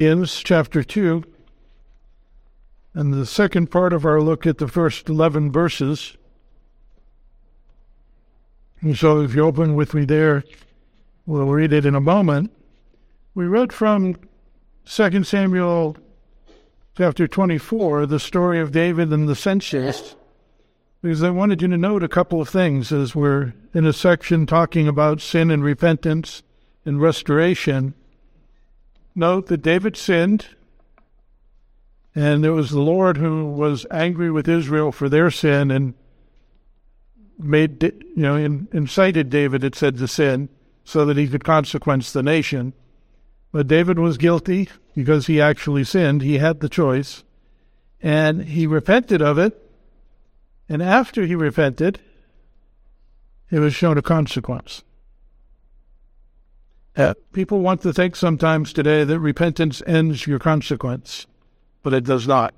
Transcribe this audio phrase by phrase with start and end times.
[0.00, 1.22] Philippians chapter 2,
[2.94, 6.16] and the second part of our look at the first 11 verses.
[8.80, 10.42] And so if you open with me there,
[11.26, 12.50] we'll read it in a moment.
[13.34, 14.16] We read from
[14.86, 15.98] 2 Samuel
[16.96, 20.16] chapter 24, the story of David and the census,
[21.02, 24.46] because I wanted you to note a couple of things as we're in a section
[24.46, 26.42] talking about sin and repentance
[26.86, 27.92] and restoration.
[29.20, 30.46] Note that David sinned,
[32.14, 35.92] and it was the Lord who was angry with Israel for their sin and
[37.38, 40.48] made, you know, incited David, it said, to sin
[40.84, 42.72] so that he could consequence the nation.
[43.52, 46.22] But David was guilty because he actually sinned.
[46.22, 47.22] He had the choice.
[48.00, 49.70] And he repented of it.
[50.66, 52.00] And after he repented,
[53.50, 54.82] it was shown a consequence.
[57.00, 61.26] Uh, people want to think sometimes today that repentance ends your consequence,
[61.82, 62.52] but it does not.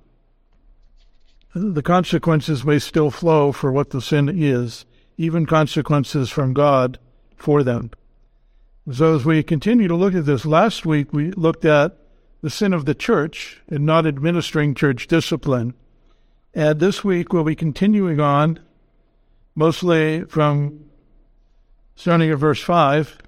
[1.54, 4.84] The consequences may still flow for what the sin is,
[5.16, 6.98] even consequences from God
[7.36, 7.92] for them.
[8.90, 11.96] So, as we continue to look at this, last week we looked at
[12.40, 15.74] the sin of the church and not administering church discipline.
[16.52, 18.58] And this week we'll be continuing on,
[19.54, 20.86] mostly from
[21.94, 23.18] starting at verse 5,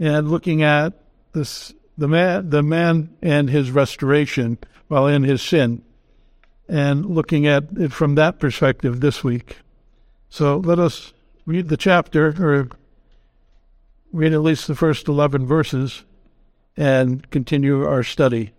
[0.00, 0.94] and looking at
[1.34, 5.82] this, the, man, the man and his restoration while in his sin,
[6.68, 9.58] and looking at it from that perspective this week.
[10.30, 11.12] So let us
[11.44, 12.68] read the chapter, or
[14.12, 16.04] read at least the first 11 verses,
[16.76, 18.52] and continue our study.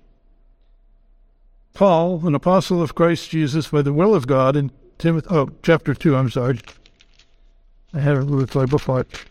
[1.73, 5.95] Paul, an apostle of Christ Jesus by the will of God, in Timothy, oh, chapter
[5.95, 6.59] 2, I'm sorry.
[7.93, 9.30] I have it with my bookmark.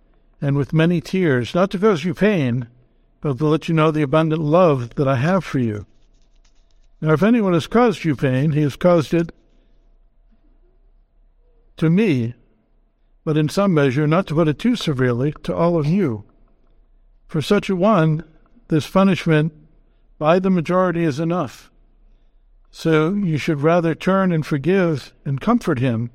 [0.41, 2.67] and with many tears, not to cause you pain,
[3.21, 5.85] but to let you know the abundant love that I have for you.
[6.99, 9.31] Now, if anyone has caused you pain, he has caused it
[11.77, 12.33] to me
[13.23, 16.23] but in some measure, not to put it too severely, to all of you.
[17.27, 18.23] For such a one,
[18.69, 19.53] this punishment
[20.17, 21.71] by the majority is enough.
[22.71, 26.09] So you should rather turn and forgive and comfort him,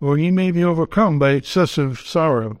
[0.00, 2.60] or he may be overcome by excessive sorrow.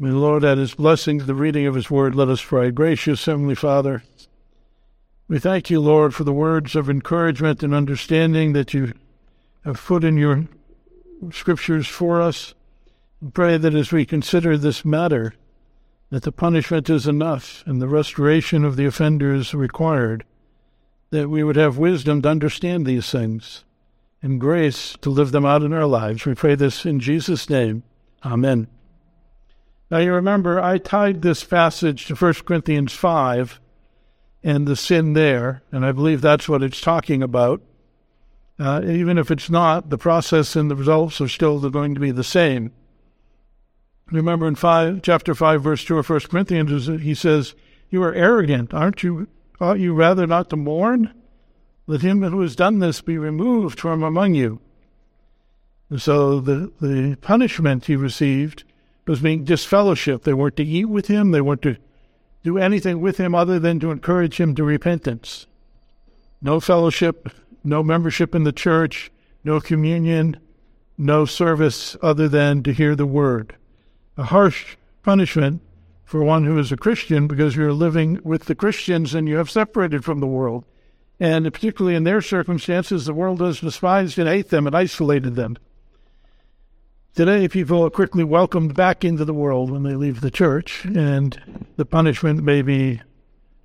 [0.00, 2.14] May the Lord add his blessing to the reading of his word.
[2.14, 2.70] Let us pray.
[2.70, 4.04] Gracious Heavenly Father,
[5.26, 8.92] we thank you, Lord, for the words of encouragement and understanding that you
[9.64, 10.46] have put in your
[11.32, 12.54] scriptures for us.
[13.20, 15.34] We pray that as we consider this matter,
[16.10, 20.24] that the punishment is enough and the restoration of the offender is required,
[21.10, 23.64] that we would have wisdom to understand these things
[24.22, 26.24] and grace to live them out in our lives.
[26.24, 27.82] We pray this in Jesus' name.
[28.24, 28.68] Amen.
[29.90, 33.60] Now you remember, I tied this passage to 1 Corinthians 5
[34.42, 37.62] and the sin there, and I believe that's what it's talking about.
[38.58, 42.10] Uh, even if it's not, the process and the results are still going to be
[42.10, 42.72] the same.
[44.10, 47.54] Remember in five, chapter 5, verse 2 of 1 Corinthians, he says,
[47.90, 48.74] You are arrogant.
[48.74, 49.28] Aren't you?
[49.60, 51.14] Ought you rather not to mourn?
[51.86, 54.60] Let him who has done this be removed from among you.
[55.90, 58.64] And so the, the punishment he received
[59.08, 60.22] was being disfellowship.
[60.22, 61.76] They weren't to eat with him, they weren't to
[62.44, 65.46] do anything with him other than to encourage him to repentance.
[66.40, 67.28] No fellowship,
[67.64, 69.10] no membership in the church,
[69.42, 70.38] no communion,
[70.96, 73.56] no service other than to hear the word.
[74.16, 75.62] A harsh punishment
[76.04, 79.50] for one who is a Christian because you're living with the Christians and you have
[79.50, 80.64] separated from the world.
[81.20, 85.56] And particularly in their circumstances, the world has despised and ate them and isolated them.
[87.18, 91.66] Today, people are quickly welcomed back into the world when they leave the church, and
[91.74, 93.02] the punishment may be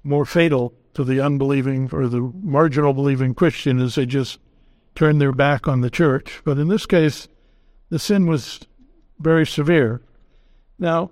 [0.03, 4.39] more fatal to the unbelieving or the marginal believing Christian is they just
[4.95, 6.41] turn their back on the church.
[6.43, 7.27] But in this case,
[7.91, 8.61] the sin was
[9.19, 10.01] very severe.
[10.79, 11.11] Now,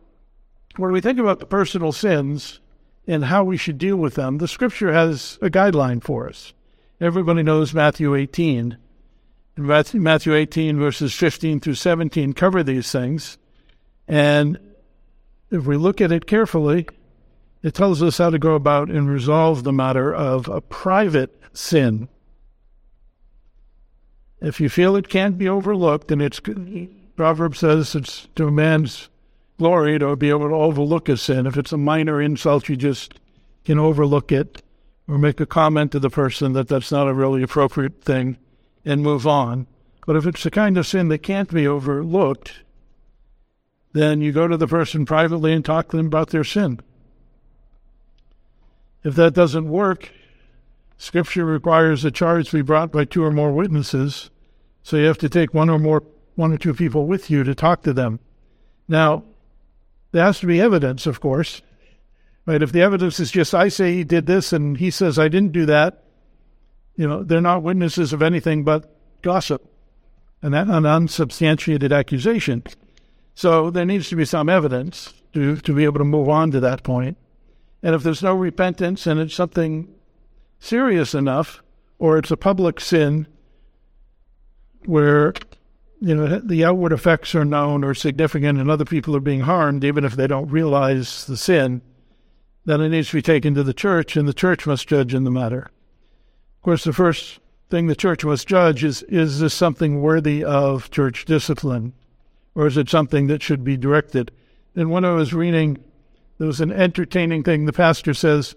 [0.78, 2.60] when we think about the personal sins
[3.06, 6.54] and how we should deal with them, the scripture has a guideline for us.
[7.00, 8.78] Everybody knows Matthew 18.
[9.58, 13.38] Matthew 18, verses 15 through 17, cover these things.
[14.08, 14.58] And
[15.50, 16.88] if we look at it carefully,
[17.62, 22.08] it tells us how to go about and resolve the matter of a private sin.
[24.40, 26.42] If you feel it can't be overlooked, and it's
[27.16, 29.10] Proverb says it's to a man's
[29.60, 31.46] glory to be able to overlook a sin.
[31.46, 33.20] If it's a minor insult, you just
[33.64, 34.64] can overlook it
[35.08, 38.38] or make a comment to the person that that's not a really appropriate thing
[38.86, 39.68] and move on.
[40.06, 42.64] But if it's the kind of sin that can't be overlooked,
[43.94, 46.80] then you go to the person privately and talk to them about their sin.
[49.04, 50.12] If that doesn't work,
[50.98, 54.30] Scripture requires a charge be brought by two or more witnesses,
[54.84, 56.04] so you have to take one or more,
[56.36, 58.20] one or two people with you to talk to them.
[58.88, 59.24] Now,
[60.12, 61.62] there has to be evidence, of course.
[62.46, 62.62] Right?
[62.62, 65.54] If the evidence is just I say he did this and he says I didn't
[65.54, 66.04] do that,
[66.96, 69.72] you know, they're not witnesses of anything but gossip
[70.42, 72.64] and that an unsubstantiated accusation.
[73.36, 76.60] So there needs to be some evidence to, to be able to move on to
[76.62, 77.18] that point.
[77.84, 79.94] And if there's no repentance and it's something
[80.60, 81.64] serious enough,
[82.00, 83.28] or it's a public sin
[84.86, 85.34] where
[86.00, 89.84] you know the outward effects are known or significant and other people are being harmed,
[89.84, 91.82] even if they don't realize the sin,
[92.66, 95.24] then it needs to be taken to the church, and the church must judge in
[95.24, 95.70] the matter.
[96.62, 100.92] Of course, the first thing the church must judge is is this something worthy of
[100.92, 101.94] church discipline?
[102.56, 104.32] or is it something that should be directed?
[104.76, 105.78] And when I was reading,
[106.38, 107.66] there was an entertaining thing.
[107.66, 108.56] The pastor says,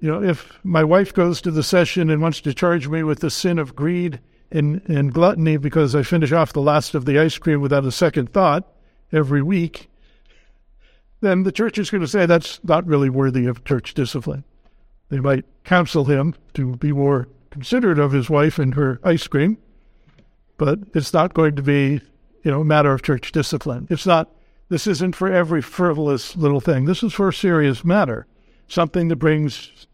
[0.00, 3.20] you know, if my wife goes to the session and wants to charge me with
[3.20, 7.18] the sin of greed and, and gluttony because I finish off the last of the
[7.18, 8.70] ice cream without a second thought
[9.12, 9.88] every week,
[11.20, 14.44] then the church is going to say that's not really worthy of church discipline.
[15.12, 19.58] They might counsel him to be more considerate of his wife and her ice cream,
[20.56, 22.00] but it's not going to be
[22.42, 23.86] you know, a matter of church discipline.
[23.90, 24.30] It's not,
[24.70, 26.86] this isn't for every frivolous little thing.
[26.86, 28.26] This is for a serious matter,
[28.68, 29.86] something that brings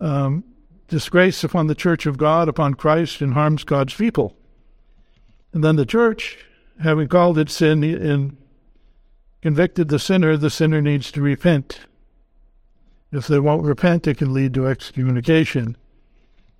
[0.00, 0.42] um,
[0.88, 4.36] disgrace upon the church of God, upon Christ, and harms God's people.
[5.52, 6.44] And then the church,
[6.82, 8.36] having called it sin and
[9.42, 11.82] convicted the sinner, the sinner needs to repent.
[13.14, 15.76] If they won't repent, it can lead to excommunication.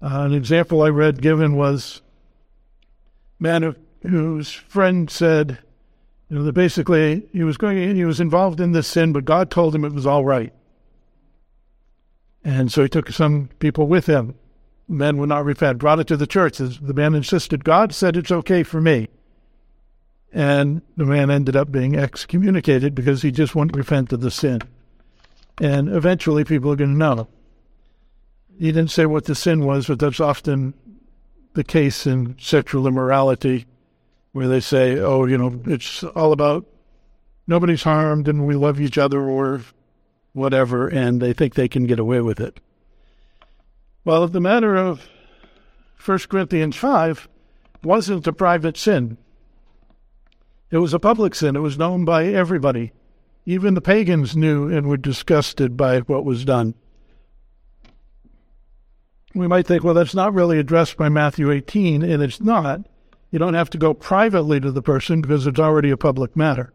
[0.00, 2.00] Uh, an example I read given was
[3.40, 5.58] a man whose friend said,
[6.28, 9.50] you know, that basically he was going, he was involved in this sin, but God
[9.50, 10.52] told him it was all right.
[12.44, 14.34] And so he took some people with him.
[14.86, 16.58] Men would not repent, brought it to the church.
[16.58, 19.08] The man insisted, God said it's okay for me.
[20.30, 24.60] And the man ended up being excommunicated because he just wouldn't repent of the sin.
[25.60, 27.28] And eventually people are going to know.
[28.58, 30.74] He didn't say what the sin was, but that's often
[31.54, 33.66] the case in sexual immorality
[34.32, 36.66] where they say, oh, you know, it's all about
[37.46, 39.60] nobody's harmed and we love each other or
[40.32, 42.58] whatever, and they think they can get away with it.
[44.04, 45.08] Well, the matter of
[46.04, 47.28] 1 Corinthians 5
[47.84, 49.16] wasn't a private sin.
[50.70, 51.54] It was a public sin.
[51.54, 52.92] It was known by everybody.
[53.46, 56.74] Even the pagans knew and were disgusted by what was done.
[59.34, 62.86] We might think, well, that's not really addressed by Matthew 18, and it's not.
[63.30, 66.72] You don't have to go privately to the person because it's already a public matter.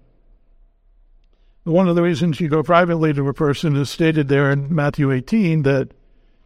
[1.64, 5.12] one of the reasons you go privately to a person is stated there in Matthew
[5.12, 5.92] 18 that,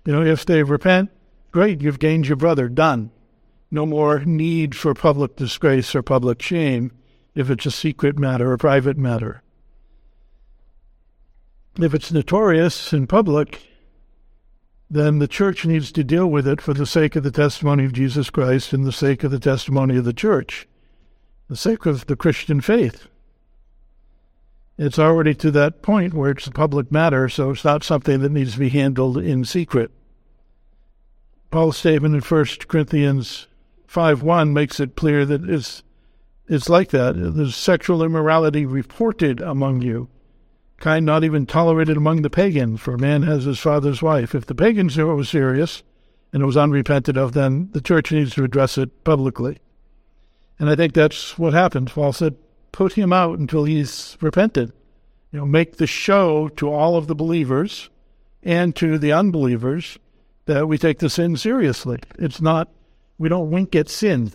[0.05, 1.09] you know, if they repent,
[1.51, 3.09] great, you've gained your brother, done.
[3.71, 6.91] No more need for public disgrace or public shame
[7.33, 9.41] if it's a secret matter or private matter.
[11.79, 13.63] If it's notorious in public,
[14.89, 17.93] then the church needs to deal with it for the sake of the testimony of
[17.93, 20.67] Jesus Christ and the sake of the testimony of the church,
[21.49, 23.07] the sake of the Christian faith.
[24.77, 28.31] It's already to that point where it's a public matter, so it's not something that
[28.31, 29.89] needs to be handled in secret.
[31.49, 33.47] Paul's statement in 1 Corinthians
[33.87, 35.81] 5 1 makes it clear that it's,
[36.47, 37.15] it's like that.
[37.15, 40.09] There's sexual immorality reported among you
[40.83, 44.35] kind not even tolerated among the pagans, for man has his father's wife.
[44.35, 45.81] If the pagans knew it was serious
[46.33, 49.59] and it was unrepented of, then the church needs to address it publicly.
[50.59, 51.89] And I think that's what happened.
[51.89, 52.35] Paul said,
[52.73, 54.73] put him out until he's repented.
[55.31, 57.89] You know, make the show to all of the believers
[58.43, 59.97] and to the unbelievers
[60.47, 61.99] that we take the sin seriously.
[62.19, 62.67] It's not,
[63.17, 64.33] we don't wink at sin.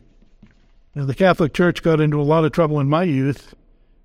[0.95, 3.55] The Catholic Church got into a lot of trouble in my youth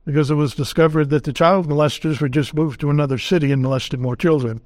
[0.05, 3.62] because it was discovered that the child molesters were just moved to another city and
[3.62, 4.62] molested more children,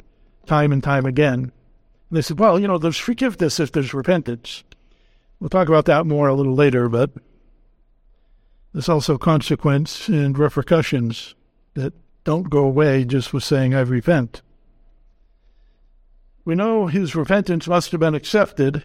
[0.46, 1.52] time and time again.
[2.10, 4.64] And they said, well, you know, there's forgiveness if there's repentance.
[5.40, 7.12] We'll talk about that more a little later, but
[8.74, 11.36] there's also consequence and repercussions
[11.76, 14.42] that don't go away just with saying, I repent.
[16.44, 18.84] We know his repentance must have been accepted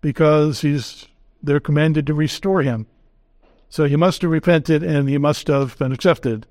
[0.00, 1.06] because he's
[1.42, 2.86] they're commanded to restore him.
[3.74, 6.46] So he must have repented and he must have been accepted.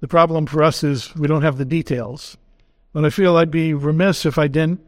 [0.00, 2.36] The problem for us is we don't have the details.
[2.92, 4.80] But I feel I'd be remiss if I didn't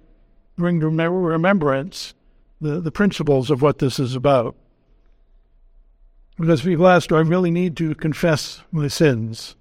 [0.57, 2.15] bring to remembrance
[2.61, 4.57] the, the principles of what this is about.
[6.37, 9.55] Because people ask, do I really need to confess my sins?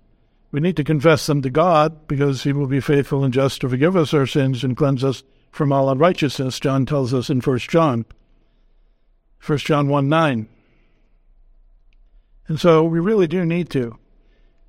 [0.51, 3.69] We need to confess them to God because He will be faithful and just to
[3.69, 5.21] forgive us our sins and cleanse us
[5.51, 8.05] from all unrighteousness, John tells us in 1 John.
[9.45, 10.49] 1 John 1 9.
[12.47, 13.97] And so we really do need to.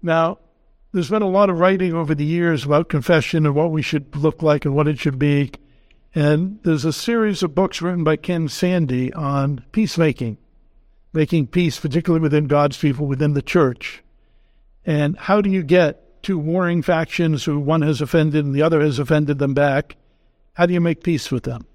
[0.02, 0.38] Now,
[0.92, 4.16] there's been a lot of writing over the years about confession and what we should
[4.16, 5.52] look like and what it should be.
[6.14, 10.38] And there's a series of books written by Ken Sande on peacemaking,
[11.12, 14.02] making peace, particularly within God's people, within the church.
[14.86, 18.80] And how do you get two warring factions who one has offended and the other
[18.80, 19.96] has offended them back?
[20.54, 21.66] How do you make peace with them?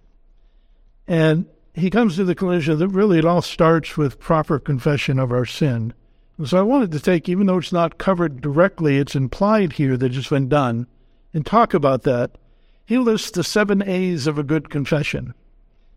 [1.08, 5.32] And he comes to the conclusion that really it all starts with proper confession of
[5.32, 5.94] our sin.
[6.38, 9.98] And so I wanted to take, even though it's not covered directly, it's implied here
[9.98, 10.88] that it's been done,
[11.34, 12.32] and talk about that.
[12.86, 15.34] He lists the seven A's of a good confession.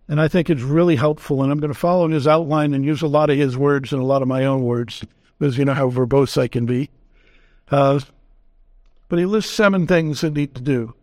[0.08, 1.42] And I think it's really helpful.
[1.42, 4.00] And I'm going to follow his outline and use a lot of his words and
[4.00, 5.04] a lot of my own words,
[5.38, 6.90] because you know how verbose I can be.
[7.70, 8.00] Uh,
[9.08, 10.94] but he lists seven things that need to do.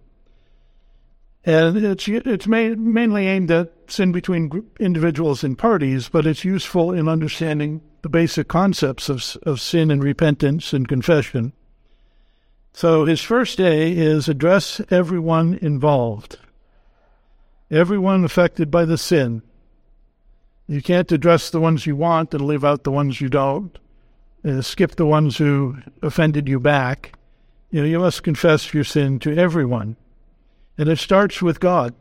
[1.46, 7.10] And it's it's mainly aimed at sin between individuals and parties, but it's useful in
[7.10, 11.52] understanding the basic concepts of of sin and repentance and confession.
[12.72, 16.40] So his first A is address everyone involved,
[17.70, 19.42] everyone affected by the sin.
[20.66, 23.78] You can't address the ones you want and leave out the ones you don't.
[24.46, 27.14] Uh, skip the ones who offended you back.
[27.70, 29.98] You know, you must confess your sin to everyone.
[30.78, 31.94] And it starts with God.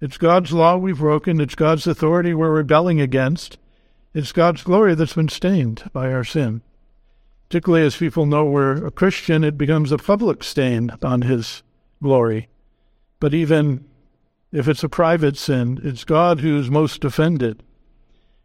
[0.00, 1.40] It's God's law we've broken.
[1.40, 3.58] It's God's authority we're rebelling against.
[4.14, 6.62] It's God's glory that's been stained by our sin.
[7.48, 11.62] Particularly as people know we're a Christian, it becomes a public stain on His
[12.02, 12.48] glory.
[13.18, 13.84] But even
[14.52, 17.62] if it's a private sin, it's God who's most offended.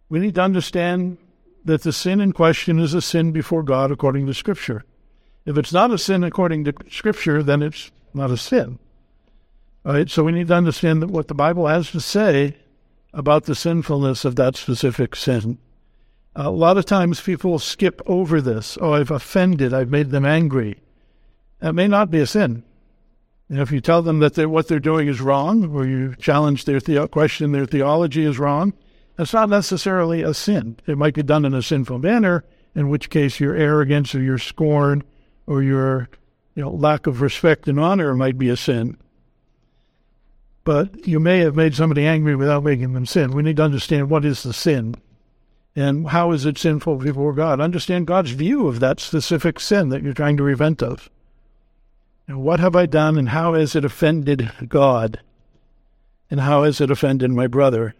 [0.09, 1.17] We need to understand
[1.63, 4.83] that the sin in question is a sin before God according to Scripture.
[5.45, 8.77] If it's not a sin according to Scripture, then it's not a sin.
[9.85, 12.55] Right, so we need to understand that what the Bible has to say
[13.13, 15.59] about the sinfulness of that specific sin.
[16.35, 18.79] A lot of times people skip over this.
[18.81, 20.79] Oh, I've offended, I've made them angry.
[21.59, 22.63] That may not be a sin.
[23.47, 26.65] And if you tell them that they're, what they're doing is wrong, or you challenge
[26.65, 28.73] their the- question their theology is wrong,
[29.17, 30.77] that's not necessarily a sin.
[30.87, 34.39] It might be done in a sinful manner, in which case your arrogance or your
[34.39, 35.03] scorn
[35.45, 36.09] or your
[36.55, 38.97] you know, lack of respect and honor might be a sin
[40.65, 43.31] but you may have made somebody angry without making them sin.
[43.31, 44.95] We need to understand what is the sin
[45.75, 47.61] and how is it sinful before God.
[47.61, 51.09] Understand God's view of that specific sin that you're trying to repent of.
[52.27, 55.19] And what have I done and how has it offended God?
[56.31, 57.93] And how has it offended my brother?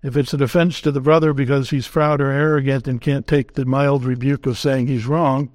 [0.00, 3.54] If it's an offense to the brother because he's proud or arrogant and can't take
[3.54, 5.50] the mild rebuke of saying he's wrong,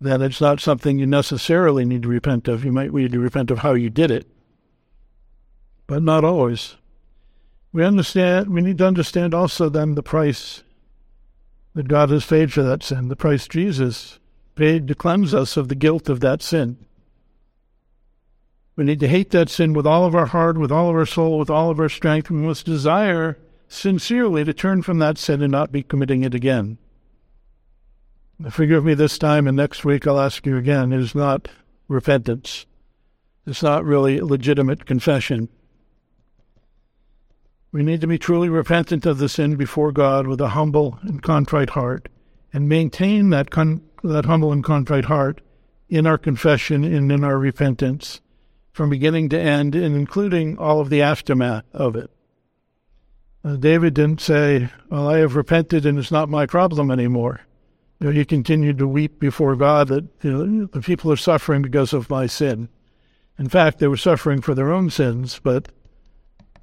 [0.00, 2.64] then it's not something you necessarily need to repent of.
[2.64, 4.26] You might need to repent of how you did it
[5.90, 6.76] but not always.
[7.72, 10.62] We understand we need to understand also then the price
[11.74, 14.20] that God has paid for that sin, the price Jesus
[14.54, 16.78] paid to cleanse us of the guilt of that sin.
[18.76, 21.04] We need to hate that sin with all of our heart, with all of our
[21.04, 22.30] soul, with all of our strength.
[22.30, 26.78] We must desire sincerely to turn from that sin and not be committing it again.
[28.48, 30.92] Forgive me this time, and next week I'll ask you again.
[30.92, 31.48] It is not
[31.88, 32.64] repentance.
[33.44, 35.48] It's not really legitimate confession.
[37.72, 41.22] We need to be truly repentant of the sin before God with a humble and
[41.22, 42.08] contrite heart
[42.52, 45.40] and maintain that, con- that humble and contrite heart
[45.88, 48.20] in our confession and in our repentance
[48.72, 52.10] from beginning to end, and including all of the aftermath of it.
[53.44, 57.40] Uh, David didn't say, Well, I have repented and it's not my problem anymore.
[57.98, 61.62] You know, he continued to weep before God that you know, the people are suffering
[61.62, 62.68] because of my sin.
[63.38, 65.68] In fact, they were suffering for their own sins, but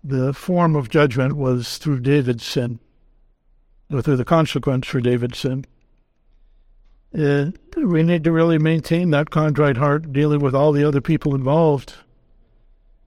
[0.08, 2.80] the form of judgment was through David's sin,
[3.92, 5.66] or through the consequence for David's sin.
[7.18, 11.36] Uh, we need to really maintain that contrite heart dealing with all the other people
[11.36, 11.94] involved.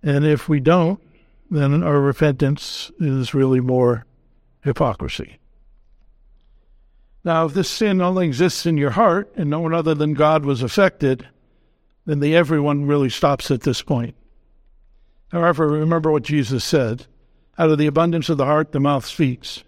[0.02, 1.00] And if we don't,
[1.50, 4.04] then our repentance is really more
[4.62, 5.38] hypocrisy.
[7.25, 10.45] Now, if this sin only exists in your heart and no one other than God
[10.45, 11.26] was affected,
[12.04, 14.16] then the everyone really stops at this point.
[15.31, 17.07] However, remember what Jesus said
[17.59, 19.65] out of the abundance of the heart, the mouth speaks.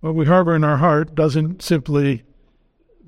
[0.00, 2.24] What we harbor in our heart doesn't simply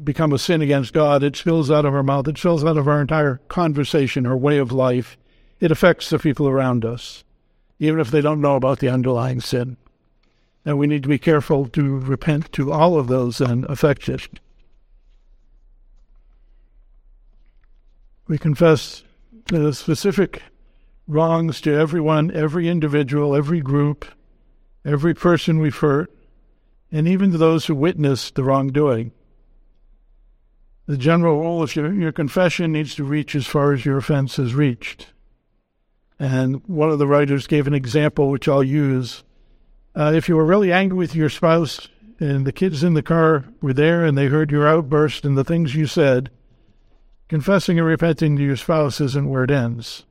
[0.03, 2.87] become a sin against God, it spills out of our mouth, it spills out of
[2.87, 5.17] our entire conversation, our way of life.
[5.61, 7.25] It affects the people around us,
[7.79, 9.77] even if they don't know about the underlying sin.
[10.65, 14.41] And we need to be careful to repent to all of those and affect it.
[18.27, 19.03] We confess
[19.47, 20.43] the specific
[21.07, 24.05] wrongs to everyone, every individual, every group,
[24.85, 26.11] every person we've hurt,
[26.91, 29.13] and even to those who witnessed the wrongdoing.
[30.87, 34.37] The general rule is your, your confession needs to reach as far as your offense
[34.37, 35.09] has reached.
[36.19, 39.25] And one of the writers gave an example which I'll use.
[39.95, 41.89] Uh, if you were really angry with your spouse
[42.21, 45.45] and the kids in the car were there and they heard your outburst and the
[45.45, 46.31] things you said,
[47.29, 50.05] confessing and repenting to your spouse isn't where it ends.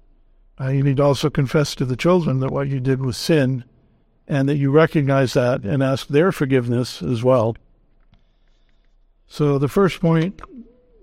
[0.60, 3.64] Uh, you need to also confess to the children that what you did was sin
[4.28, 7.56] and that you recognize that and ask their forgiveness as well.
[9.28, 10.42] So, the first point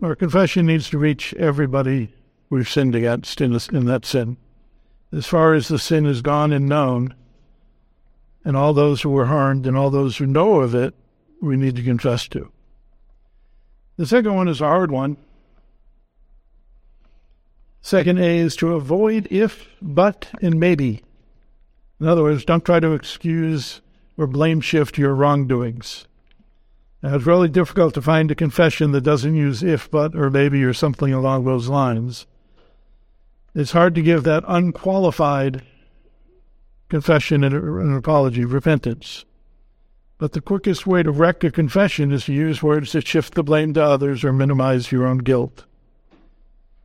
[0.02, 2.14] our confession needs to reach everybody
[2.49, 4.38] we've sinned against in, this, in that sin.
[5.12, 7.14] As far as the sin is gone and known,
[8.45, 10.95] and all those who were harmed and all those who know of it,
[11.42, 12.50] we need to confess to.
[13.97, 15.19] The second one is a hard one.
[17.83, 21.03] Second A is to avoid if, but, and maybe.
[21.99, 23.81] In other words, don't try to excuse
[24.17, 26.07] or blame shift your wrongdoings.
[27.02, 30.63] Now, it's really difficult to find a confession that doesn't use if, but, or maybe,
[30.63, 32.26] or something along those lines.
[33.54, 35.63] It's hard to give that unqualified
[36.91, 39.25] confession and an apology, repentance.
[40.19, 43.43] But the quickest way to wreck a confession is to use words that shift the
[43.43, 45.65] blame to others or minimize your own guilt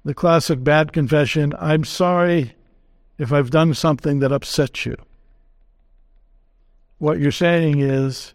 [0.05, 2.55] the classic bad confession I'm sorry
[3.17, 4.95] if I've done something that upsets you.
[6.99, 8.33] What you're saying is,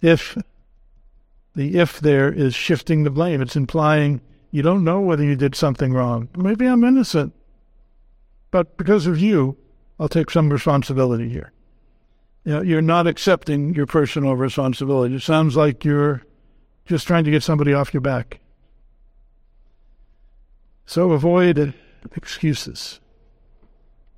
[0.00, 0.36] if
[1.54, 5.54] the if there is shifting the blame, it's implying you don't know whether you did
[5.54, 6.28] something wrong.
[6.36, 7.34] Maybe I'm innocent,
[8.50, 9.56] but because of you,
[10.00, 11.52] I'll take some responsibility here.
[12.44, 15.16] You know, you're not accepting your personal responsibility.
[15.16, 16.22] It sounds like you're
[16.86, 18.40] just trying to get somebody off your back.
[20.88, 21.74] So avoid
[22.16, 22.98] excuses.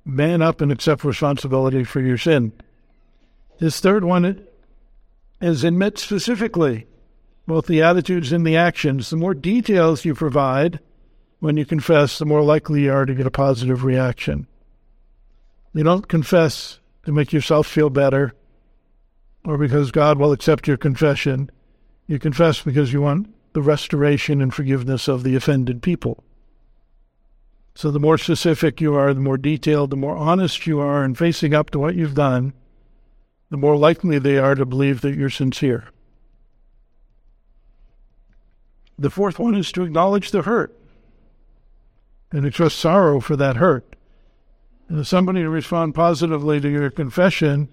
[0.05, 2.53] Man up and accept responsibility for your sin.
[3.59, 4.47] His third one
[5.41, 6.87] is admit specifically
[7.45, 9.09] both the attitudes and the actions.
[9.09, 10.79] The more details you provide
[11.39, 14.47] when you confess, the more likely you are to get a positive reaction.
[15.73, 18.33] You don't confess to make yourself feel better
[19.43, 21.51] or because God will accept your confession.
[22.07, 26.23] You confess because you want the restoration and forgiveness of the offended people.
[27.73, 31.15] So the more specific you are, the more detailed, the more honest you are in
[31.15, 32.53] facing up to what you've done,
[33.49, 35.89] the more likely they are to believe that you're sincere.
[38.97, 40.77] The fourth one is to acknowledge the hurt
[42.31, 43.95] and express sorrow for that hurt.
[44.87, 47.69] And if somebody to respond positively to your confession,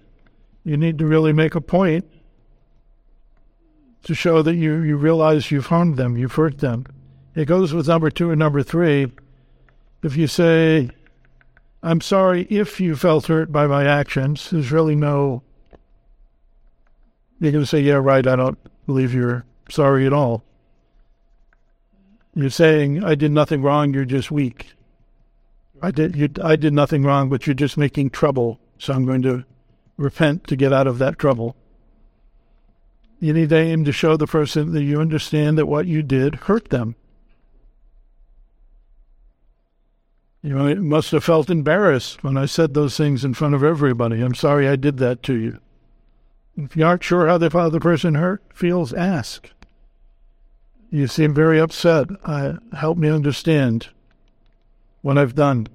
[0.63, 2.05] you need to really make a point
[4.03, 6.85] to show that you, you realize you've harmed them, you've hurt them.
[7.35, 9.11] It goes with number two and number three.
[10.01, 10.89] If you say,
[11.83, 15.43] I'm sorry if you felt hurt by my actions, there's really no.
[17.39, 20.43] You're going to say, yeah, right, I don't believe you're sorry at all.
[22.35, 24.73] You're saying, I did nothing wrong, you're just weak.
[25.81, 29.21] I did, you, I did nothing wrong, but you're just making trouble, so I'm going
[29.21, 29.45] to
[29.97, 31.55] repent to get out of that trouble.
[33.19, 36.35] You need to aim to show the person that you understand that what you did
[36.35, 36.95] hurt them.
[40.41, 43.63] You know, I must have felt embarrassed when I said those things in front of
[43.63, 44.21] everybody.
[44.21, 45.59] I'm sorry I did that to you.
[46.55, 49.49] If you aren't sure how the other person hurt feels, ask.
[50.89, 52.07] You seem very upset.
[52.23, 53.89] Uh, help me understand
[55.01, 55.67] what I've done.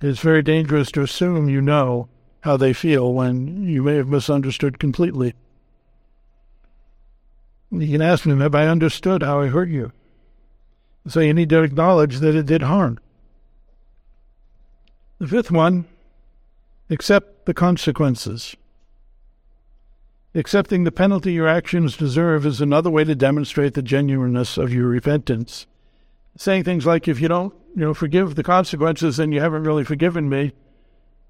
[0.00, 2.08] It's very dangerous to assume you know
[2.40, 5.34] how they feel when you may have misunderstood completely.
[7.70, 9.92] You can ask them, Have I understood how I hurt you?
[11.06, 12.98] So you need to acknowledge that it did harm.
[15.20, 15.84] The fifth one,
[16.88, 18.56] accept the consequences.
[20.34, 24.86] Accepting the penalty your actions deserve is another way to demonstrate the genuineness of your
[24.86, 25.66] repentance.
[26.38, 29.84] Saying things like, if you don't, you know, forgive the consequences, then you haven't really
[29.84, 30.52] forgiven me.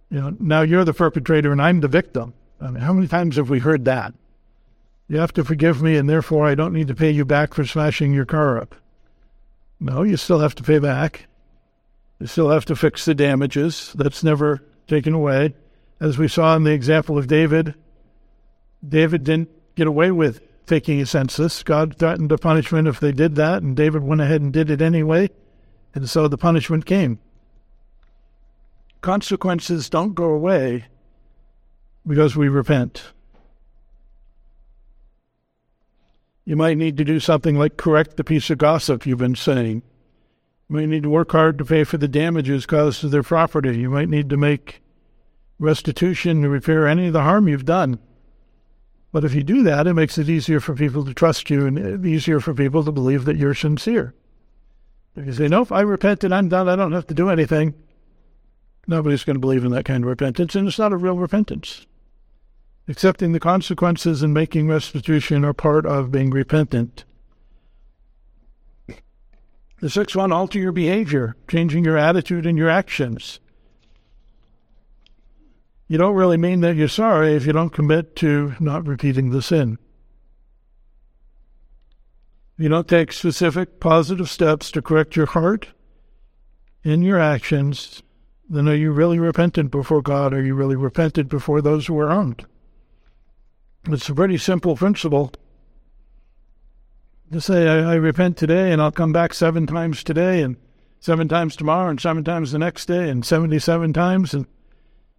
[0.08, 2.34] You know, now you're the perpetrator and I'm the victim.
[2.60, 4.14] I mean, how many times have we heard that?
[5.08, 7.64] You have to forgive me, and therefore I don't need to pay you back for
[7.64, 8.76] smashing your car up.
[9.80, 11.26] No, you still have to pay back.
[12.20, 13.92] You still have to fix the damages.
[13.94, 15.54] That's never taken away.
[15.98, 17.74] As we saw in the example of David,
[18.86, 21.62] David didn't get away with taking a census.
[21.62, 24.82] God threatened a punishment if they did that, and David went ahead and did it
[24.82, 25.30] anyway,
[25.94, 27.18] and so the punishment came.
[29.00, 30.86] Consequences don't go away
[32.06, 33.12] because we repent.
[36.44, 39.82] You might need to do something like correct the piece of gossip you've been saying.
[40.70, 43.76] You might need to work hard to pay for the damages caused to their property.
[43.76, 44.80] You might need to make
[45.58, 47.98] restitution to repair any of the harm you've done.
[49.10, 52.06] But if you do that, it makes it easier for people to trust you and
[52.06, 54.14] easier for people to believe that you're sincere.
[55.16, 57.30] If you say, no, if I repent and I'm done, I don't have to do
[57.30, 57.74] anything,
[58.86, 61.84] nobody's going to believe in that kind of repentance, and it's not a real repentance.
[62.86, 67.04] Accepting the consequences and making restitution are part of being repentant.
[69.80, 73.40] The sixth one, alter your behavior, changing your attitude and your actions
[75.90, 79.42] you don't really mean that you're sorry if you don't commit to not repeating the
[79.42, 79.76] sin.
[82.56, 85.70] If you don't take specific positive steps to correct your heart
[86.84, 88.04] and your actions,
[88.48, 90.32] then are you really repentant before God?
[90.32, 92.46] Are you really repentant before those who are harmed?
[93.88, 95.32] It's a pretty simple principle.
[97.32, 100.56] To say, I, I repent today and I'll come back seven times today and
[100.98, 104.46] seven times tomorrow and seven times the next day and 77 times and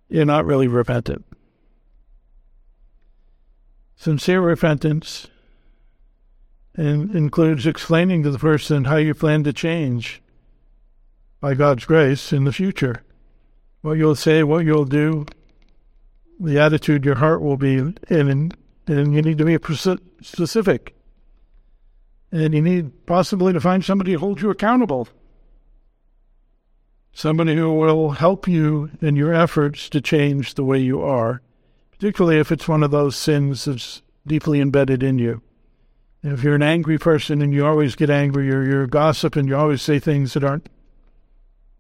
[0.10, 1.26] you're not really repentant.
[3.96, 5.28] Sincere repentance
[6.76, 10.22] includes explaining to the person how you plan to change
[11.40, 13.04] by God's grace in the future.
[13.82, 15.26] What you'll say, what you'll do,
[16.40, 19.58] the attitude your heart will be in, and, and you need to be
[20.22, 20.96] specific.
[22.32, 25.08] And you need possibly to find somebody to hold you accountable
[27.14, 31.42] somebody who will help you in your efforts to change the way you are,
[31.92, 35.42] particularly if it's one of those sins that's deeply embedded in you.
[36.24, 39.48] If you're an angry person and you always get angry, or you're a gossip and
[39.48, 40.70] you always say things that aren't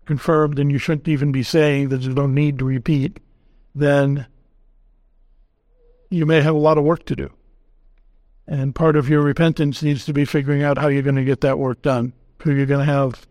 [0.05, 3.19] confirmed and you shouldn't even be saying that you don't need to repeat,
[3.75, 4.25] then
[6.09, 7.31] you may have a lot of work to do.
[8.51, 11.39] And part of your repentance needs to be figuring out how you're going to get
[11.39, 12.11] that work done,
[12.43, 13.25] who you're going to have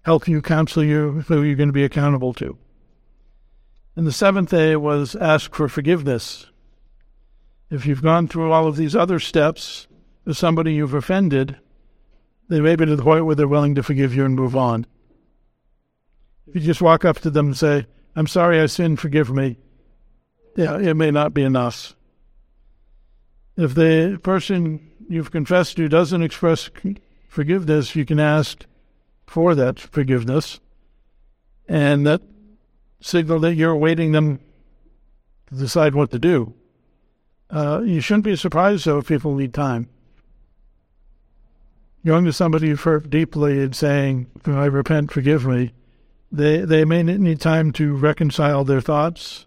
[0.00, 2.56] help you, counsel you, who you're going to be accountable to.
[3.96, 6.46] And the seventh A was ask for forgiveness.
[7.70, 9.88] If you've gone through all of these other steps
[10.24, 11.58] with somebody you've offended,
[12.48, 14.86] they may be to the point where they're willing to forgive you and move on.
[16.46, 19.58] If you just walk up to them and say, I'm sorry I sinned, forgive me,
[20.56, 21.95] yeah, it may not be enough.
[23.56, 26.70] If the person you've confessed to doesn't express
[27.28, 28.66] forgiveness, you can ask,
[29.26, 30.60] for that forgiveness,
[31.68, 32.22] and that
[33.00, 34.40] signal that you're awaiting them
[35.48, 36.54] to decide what to do.
[37.50, 39.88] Uh, you shouldn't be surprised, though, if people need time.
[42.04, 45.72] Going to somebody you've hurt deeply and saying, I repent, forgive me,
[46.30, 49.46] they, they may need time to reconcile their thoughts.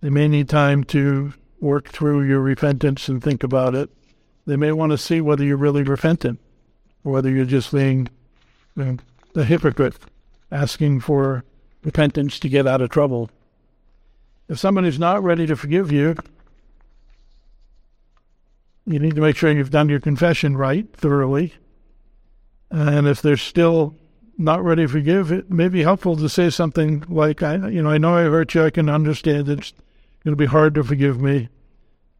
[0.00, 1.32] They may need time to
[1.64, 3.90] work through your repentance and think about it.
[4.46, 6.38] They may want to see whether you're really repentant
[7.02, 8.08] or whether you're just being
[8.76, 8.98] the,
[9.32, 9.96] the hypocrite
[10.52, 11.42] asking for
[11.82, 13.30] repentance to get out of trouble.
[14.48, 16.16] If someone is not ready to forgive you,
[18.86, 21.54] you need to make sure you've done your confession right, thoroughly.
[22.70, 23.96] And if they're still
[24.36, 27.90] not ready to forgive, it may be helpful to say something like, "I, you know,
[27.90, 28.64] I know I hurt you.
[28.64, 29.72] I can understand it's
[30.24, 31.48] going to be hard to forgive me.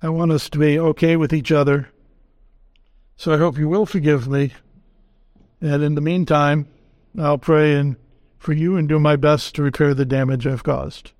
[0.05, 1.89] I want us to be okay with each other.
[3.17, 4.53] So I hope you will forgive me.
[5.63, 6.69] And in the meantime,
[7.19, 7.97] I'll pray and
[8.37, 11.13] for you and do my best to repair the damage I've caused.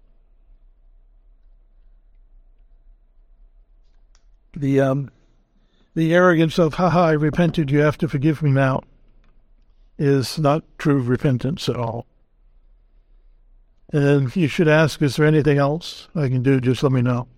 [4.55, 5.11] The um,
[5.95, 7.71] the arrogance of "Ha ha, I repented.
[7.71, 8.83] You have to forgive me now,"
[9.99, 12.05] is not true repentance at all.
[13.95, 16.61] And you should ask, "Is there anything else I can do?
[16.61, 17.29] Just let me know."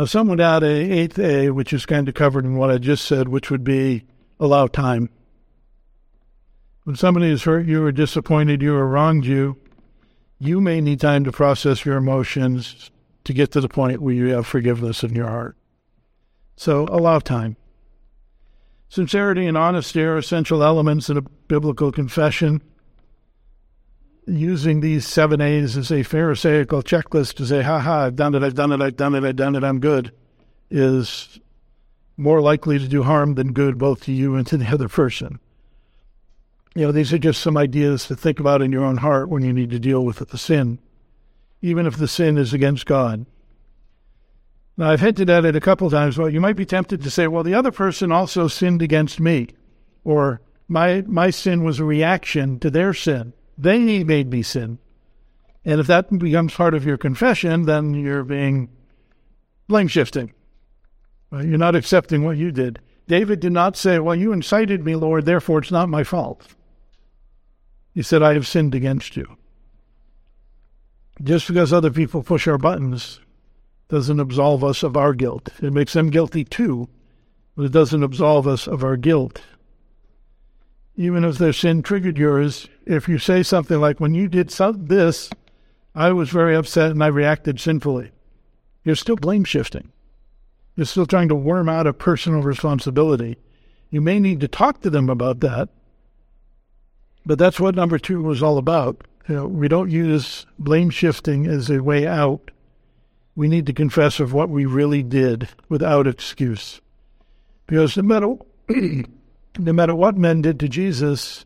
[0.00, 2.78] Now, some would add a eighth A, which is kind of covered in what I
[2.78, 4.04] just said, which would be
[4.38, 5.10] allow time.
[6.84, 9.58] When somebody has hurt you or disappointed you or wronged you,
[10.38, 12.90] you may need time to process your emotions
[13.24, 15.58] to get to the point where you have forgiveness in your heart.
[16.56, 17.58] So allow time.
[18.88, 22.62] Sincerity and honesty are essential elements in a biblical confession.
[24.26, 28.42] Using these seven A's as a Pharisaical checklist to say, ha ha, I've done it,
[28.42, 30.12] I've done it, I've done it, I've done it, I'm good,
[30.70, 31.40] is
[32.16, 35.40] more likely to do harm than good both to you and to the other person.
[36.74, 39.42] You know, these are just some ideas to think about in your own heart when
[39.42, 40.78] you need to deal with the sin,
[41.62, 43.26] even if the sin is against God.
[44.76, 46.16] Now, I've hinted at it a couple times.
[46.16, 49.48] Well, you might be tempted to say, well, the other person also sinned against me,
[50.04, 53.32] or my, my sin was a reaction to their sin.
[53.60, 54.78] They made me sin.
[55.66, 58.70] And if that becomes part of your confession, then you're being
[59.68, 60.32] blame shifting.
[61.30, 62.80] You're not accepting what you did.
[63.06, 66.46] David did not say, Well, you incited me, Lord, therefore it's not my fault.
[67.94, 69.36] He said, I have sinned against you.
[71.22, 73.20] Just because other people push our buttons
[73.88, 75.50] doesn't absolve us of our guilt.
[75.60, 76.88] It makes them guilty too,
[77.56, 79.42] but it doesn't absolve us of our guilt.
[80.96, 85.30] Even if their sin triggered yours, if you say something like, When you did this,
[85.94, 88.12] I was very upset and I reacted sinfully,
[88.84, 89.92] you're still blame shifting.
[90.76, 93.36] You're still trying to worm out a personal responsibility.
[93.90, 95.68] You may need to talk to them about that,
[97.26, 99.06] but that's what number two was all about.
[99.28, 102.50] You know, we don't use blame shifting as a way out.
[103.36, 106.80] We need to confess of what we really did without excuse.
[107.66, 108.34] Because no matter,
[109.60, 111.44] no matter what men did to Jesus,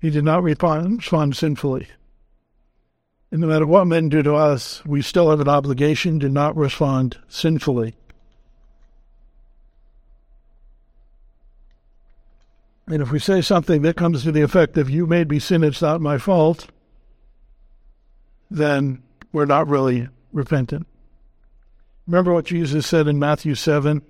[0.00, 1.02] he did not respond,
[1.36, 1.88] sinfully.
[3.30, 6.56] And no matter what men do to us, we still have an obligation to not
[6.56, 7.94] respond sinfully.
[12.86, 15.64] And if we say something that comes to the effect of, you made me sin,
[15.64, 16.68] it's not my fault,
[18.50, 20.86] then we're not really repentant.
[22.06, 24.02] Remember what Jesus said in Matthew 7,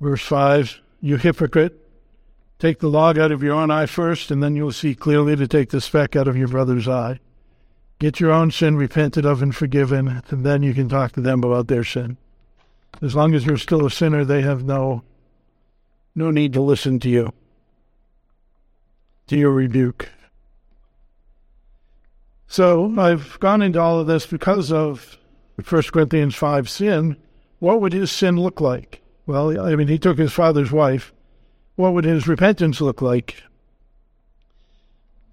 [0.00, 1.78] verse 5 You hypocrite,
[2.60, 5.48] take the log out of your own eye first, and then you'll see clearly to
[5.48, 7.18] take the speck out of your brother's eye.
[7.98, 11.42] Get your own sin repented of and forgiven, and then you can talk to them
[11.42, 12.18] about their sin.
[13.02, 15.02] As long as you're still a sinner, they have no
[16.14, 17.32] no need to listen to you
[19.28, 20.10] to your rebuke.
[22.48, 25.16] So I've gone into all of this because of
[25.64, 27.16] 1 Corinthians 5 sin.
[27.60, 29.02] What would his sin look like?
[29.26, 31.12] Well, I mean, he took his father's wife.
[31.80, 33.42] What would his repentance look like?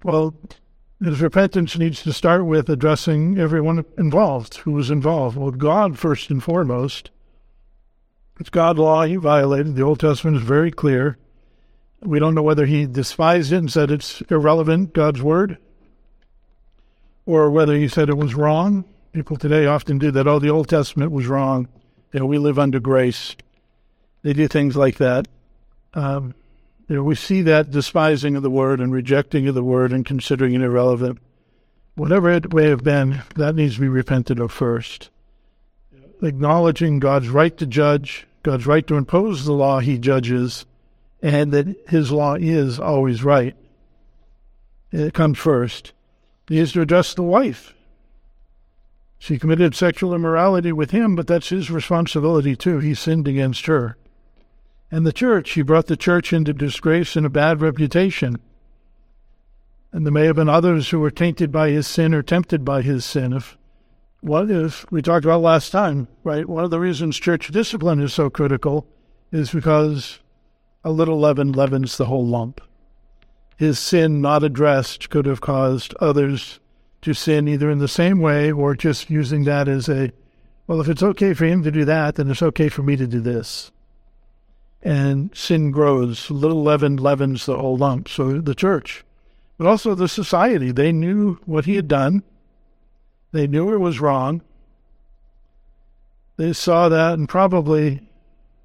[0.01, 0.33] Well,
[1.03, 5.35] his repentance needs to start with addressing everyone involved, who was involved.
[5.35, 7.11] Well, God first and foremost.
[8.39, 9.75] It's God's law he violated.
[9.75, 11.17] The Old Testament is very clear.
[12.01, 15.57] We don't know whether he despised it and said it's irrelevant, God's word,
[17.25, 18.85] or whether he said it was wrong.
[19.11, 20.29] People today often do that.
[20.29, 21.67] Oh, the Old Testament was wrong.
[22.13, 23.35] You know, we live under grace.
[24.21, 25.27] They do things like that.
[25.93, 26.33] Um,
[26.87, 30.05] you know, we see that despising of the word and rejecting of the word and
[30.05, 31.19] considering it irrelevant.
[31.95, 35.09] Whatever it may have been, that needs to be repented of first.
[36.21, 40.65] Acknowledging God's right to judge, God's right to impose the law he judges,
[41.21, 43.55] and that his law is always right.
[44.91, 45.91] It comes first.
[46.47, 47.73] He is to address the wife.
[49.19, 52.79] She committed sexual immorality with him, but that's his responsibility too.
[52.79, 53.97] He sinned against her.
[54.89, 58.37] And the church, he brought the church into disgrace and a bad reputation.
[59.91, 62.81] And there may have been others who were tainted by his sin or tempted by
[62.81, 63.33] his sin.
[63.33, 63.57] If
[64.21, 66.47] what if we talked about last time, right?
[66.47, 68.87] One of the reasons church discipline is so critical
[69.31, 70.19] is because
[70.83, 72.61] a little leaven leavens the whole lump.
[73.57, 76.59] His sin not addressed could have caused others
[77.01, 80.11] to sin either in the same way or just using that as a,
[80.65, 83.07] well, if it's okay for him to do that, then it's okay for me to
[83.07, 83.71] do this.
[84.87, 86.31] And sin grows.
[86.31, 88.07] Little leaven leavens the whole lump.
[88.07, 89.03] So the church,
[89.57, 92.23] but also the society, they knew what he had done.
[93.33, 94.41] They knew it was wrong.
[96.37, 98.07] They saw that and probably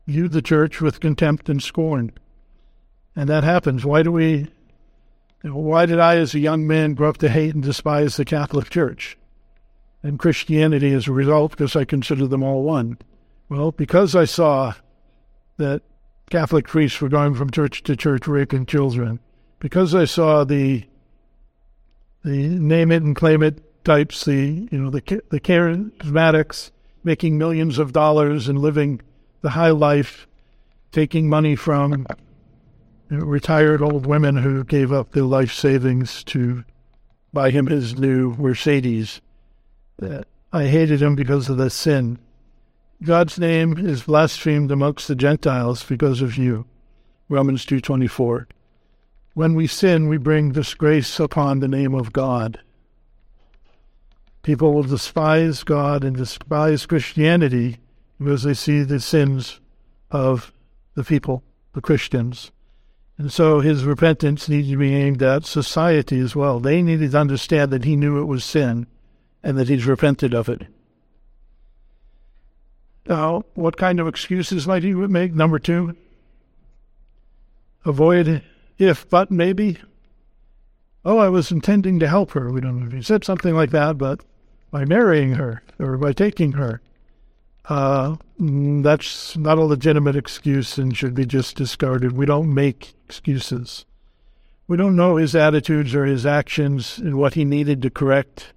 [0.07, 2.13] viewed the church with contempt and scorn.
[3.17, 3.85] And that happens.
[3.85, 4.47] Why do we,
[5.43, 8.71] why did I, as a young man, grow up to hate and despise the Catholic
[8.71, 9.19] Church
[10.05, 12.99] and Christianity as a result because I consider them all one?
[13.49, 14.75] Well, because I saw
[15.57, 15.83] that
[16.33, 19.21] Catholic priests were going from church to church raping children,
[19.59, 20.83] because I saw the
[22.25, 26.71] the name it and claim it types, the you know the the charismatics
[27.05, 29.03] making millions of dollars and living
[29.43, 30.27] the high life,
[30.91, 32.07] taking money from
[33.11, 36.65] retired old women who gave up their life savings to
[37.35, 39.21] buy him his new Mercedes.
[40.51, 42.19] I hated him because of the sin.
[43.03, 46.67] God's name is blasphemed amongst the Gentiles because of you.
[47.29, 48.47] Romans 2:24.
[49.35, 52.61] When we sin, we bring disgrace upon the name of God.
[54.43, 57.79] People will despise God and despise Christianity
[58.21, 59.59] because they see the sins
[60.13, 60.53] of
[60.95, 62.53] the people, the Christians.
[63.19, 66.61] And so his repentance needed to be aimed at society as well.
[66.61, 68.87] They needed to understand that he knew it was sin
[69.43, 70.69] and that he's repented of it.
[73.07, 75.35] Now, what kind of excuses might he make?
[75.35, 75.97] Number two,
[77.85, 78.43] avoid
[78.79, 79.79] if, but, maybe.
[81.05, 82.51] Oh, I was intending to help her.
[82.51, 84.21] We don't know if he said something like that, but
[84.71, 86.81] by marrying her or by taking her.
[87.67, 92.13] Uh, mm, that's not a legitimate excuse and should be just discarded.
[92.13, 93.85] We don't make excuses.
[94.67, 98.53] We don't know his attitudes or his actions and what he needed to correct.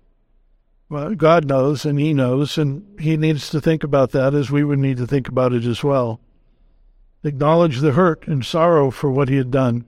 [0.88, 4.64] Well, God knows and he knows, and he needs to think about that as we
[4.64, 6.20] would need to think about it as well.
[7.24, 9.86] Acknowledge the hurt and sorrow for what he had done.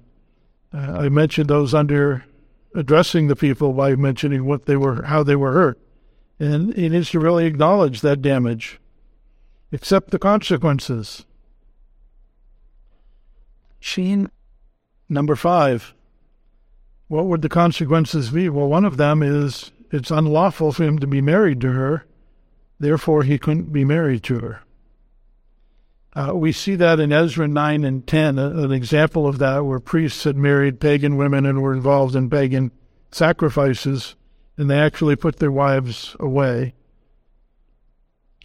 [0.73, 2.25] Uh, I mentioned those under
[2.73, 5.79] addressing the people by mentioning what they were, how they were hurt.
[6.39, 8.79] And he needs to really acknowledge that damage,
[9.71, 11.25] accept the consequences.
[13.79, 14.29] Sheen.
[15.09, 15.93] Number five.
[17.07, 18.49] What would the consequences be?
[18.49, 22.05] Well, one of them is it's unlawful for him to be married to her,
[22.79, 24.61] therefore, he couldn't be married to her.
[26.13, 30.23] Uh, we see that in Ezra 9 and 10, an example of that where priests
[30.23, 32.71] had married pagan women and were involved in pagan
[33.11, 34.15] sacrifices
[34.57, 36.73] and they actually put their wives away.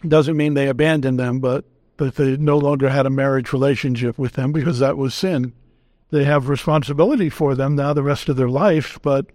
[0.07, 1.65] Doesn't mean they abandoned them, but
[1.97, 5.53] that they no longer had a marriage relationship with them because that was sin.
[6.11, 9.27] They have responsibility for them now the rest of their life, but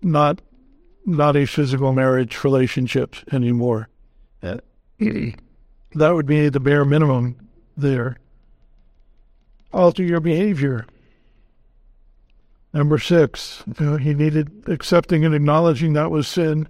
[0.00, 0.40] not
[1.04, 3.88] not a physical marriage relationship anymore.
[4.42, 4.58] Uh,
[4.98, 7.36] that would be the bare minimum
[7.76, 8.16] there.
[9.72, 10.86] Alter your behavior.
[12.72, 16.68] Number six, he needed accepting and acknowledging that was sin,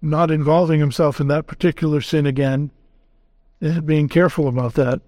[0.00, 2.70] not involving himself in that particular sin again,
[3.60, 5.00] and being careful about that.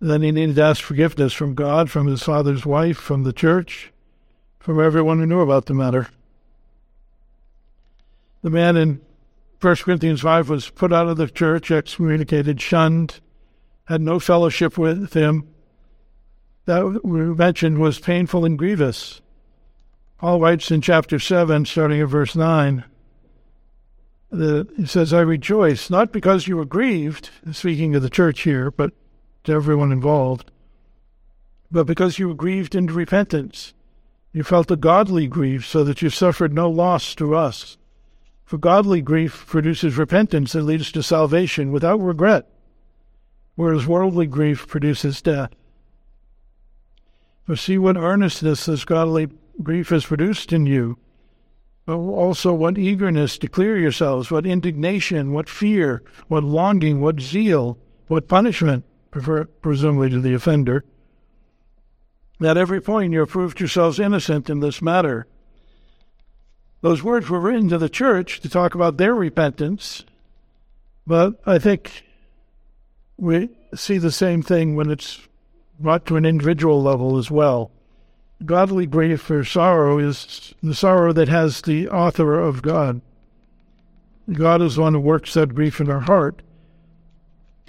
[0.00, 3.92] Then he needed to ask forgiveness from God, from his father's wife, from the church,
[4.58, 6.08] from everyone who knew about the matter.
[8.42, 9.00] The man in
[9.60, 13.20] 1 Corinthians 5 was put out of the church, excommunicated, shunned,
[13.84, 15.48] had no fellowship with him,
[16.64, 19.20] that we mentioned was painful and grievous.
[20.18, 22.84] Paul writes in chapter 7, starting at verse 9,
[24.30, 28.70] that he says, I rejoice, not because you were grieved, speaking of the church here,
[28.70, 28.92] but
[29.44, 30.50] to everyone involved,
[31.70, 33.74] but because you were grieved into repentance.
[34.32, 37.76] You felt a godly grief, so that you suffered no loss to us.
[38.52, 42.50] For godly grief produces repentance and leads to salvation without regret,
[43.54, 45.52] whereas worldly grief produces death.
[47.46, 49.30] For see what earnestness this godly
[49.62, 50.98] grief has produced in you.
[51.86, 57.78] but Also, what eagerness to clear yourselves, what indignation, what fear, what longing, what zeal,
[58.08, 60.84] what punishment, presumably to the offender.
[62.38, 65.26] At every point, you have proved yourselves innocent in this matter.
[66.82, 70.04] Those words were written to the church to talk about their repentance,
[71.06, 72.04] but I think
[73.16, 75.20] we see the same thing when it's
[75.78, 77.70] brought to an individual level as well.
[78.44, 83.00] Godly grief or sorrow is the sorrow that has the author of God.
[84.32, 86.42] God is the one who works that grief in our heart.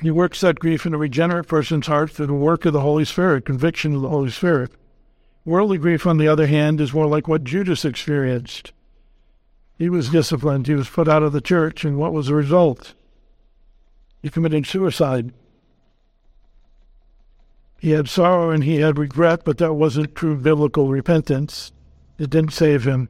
[0.02, 3.06] He works that grief in a regenerate person's heart through the work of the Holy
[3.06, 4.72] Spirit, conviction of the Holy Spirit.
[5.46, 8.72] Worldly grief, on the other hand, is more like what Judas experienced.
[9.78, 12.94] He was disciplined, he was put out of the church, and what was the result?
[14.22, 15.34] He committed suicide.
[17.80, 21.74] He had sorrow and he had regret, but that wasn't true biblical repentance.
[22.18, 23.10] It didn't save him.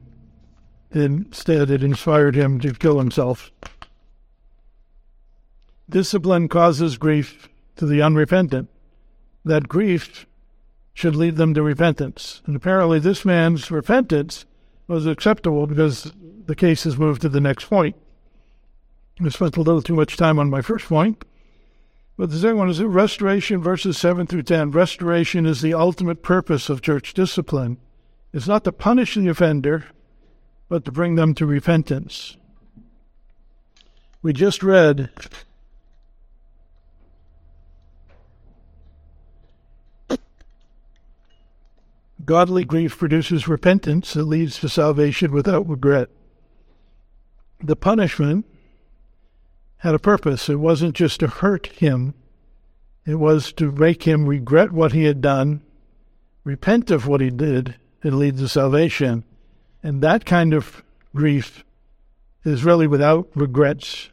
[0.90, 3.52] Instead, it inspired him to kill himself.
[5.88, 8.68] Discipline causes grief to the unrepentant.
[9.44, 10.26] That grief
[10.94, 12.42] should lead them to repentance.
[12.46, 14.46] And apparently, this man's repentance
[14.88, 16.12] was acceptable because
[16.46, 17.96] the case has moved to the next point.
[19.24, 21.24] I spent a little too much time on my first point.
[22.16, 24.70] But the second one is restoration, verses 7 through 10.
[24.70, 27.78] Restoration is the ultimate purpose of church discipline.
[28.32, 29.86] It's not to punish the offender,
[30.68, 32.36] but to bring them to repentance.
[34.22, 35.10] We just read
[42.24, 46.08] Godly grief produces repentance that leads to salvation without regret.
[47.64, 48.44] The punishment
[49.78, 50.50] had a purpose.
[50.50, 52.12] It wasn't just to hurt him,
[53.06, 55.62] it was to make him regret what he had done,
[56.42, 59.24] repent of what he did, and lead to salvation.
[59.82, 60.82] And that kind of
[61.14, 61.64] grief
[62.44, 64.10] is really without regrets.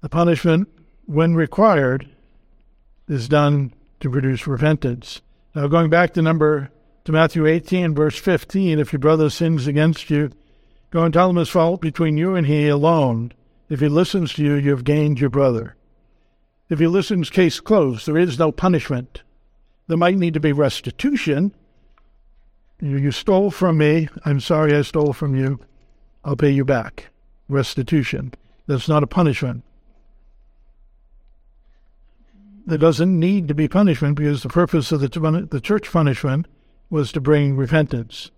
[0.00, 0.68] The punishment,
[1.04, 2.08] when required,
[3.08, 5.20] is done to produce repentance.
[5.54, 6.70] Now, going back to number
[7.04, 10.30] to Matthew 18, verse 15, if your brother sins against you,
[10.90, 13.32] go and tell him his fault between you and he alone.
[13.68, 15.76] If he listens to you, you have gained your brother.
[16.70, 18.06] If he listens, case closed.
[18.06, 19.22] There is no punishment.
[19.86, 21.54] There might need to be restitution.
[22.80, 24.08] You, stole from me.
[24.24, 25.60] I'm sorry I stole from you.
[26.24, 27.10] I'll pay you back.
[27.48, 28.32] Restitution.
[28.66, 29.62] That's not a punishment.
[32.66, 36.46] There doesn't need to be punishment because the purpose of the, the church punishment
[36.90, 38.30] was to bring repentance.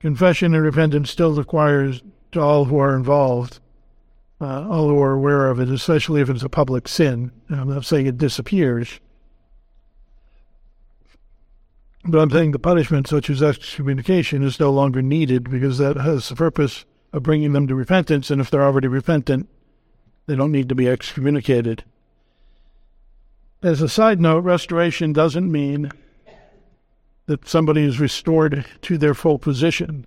[0.00, 3.58] Confession and repentance still requires to all who are involved,
[4.40, 7.32] uh, all who are aware of it, especially if it's a public sin.
[7.50, 9.00] I'm not saying it disappears,
[12.04, 16.28] but I'm saying the punishment, such as excommunication, is no longer needed because that has
[16.28, 19.48] the purpose of bringing them to repentance, and if they're already repentant,
[20.26, 21.84] they don't need to be excommunicated.
[23.62, 25.90] As a side note, restoration doesn't mean
[27.28, 30.06] that somebody is restored to their full position.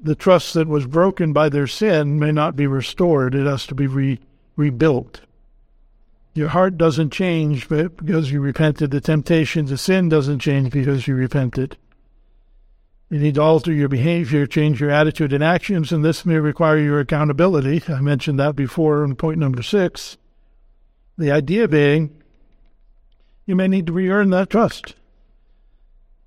[0.00, 3.74] The trust that was broken by their sin may not be restored, it has to
[3.74, 4.20] be re-
[4.54, 5.22] rebuilt.
[6.34, 8.92] Your heart doesn't change because you repented.
[8.92, 11.76] The temptation to sin doesn't change because you repented.
[13.10, 16.78] You need to alter your behavior, change your attitude and actions, and this may require
[16.78, 17.82] your accountability.
[17.88, 20.16] I mentioned that before in point number six.
[21.18, 22.21] The idea being,
[23.46, 24.94] you may need to re earn that trust.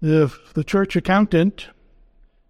[0.01, 1.68] If the church accountant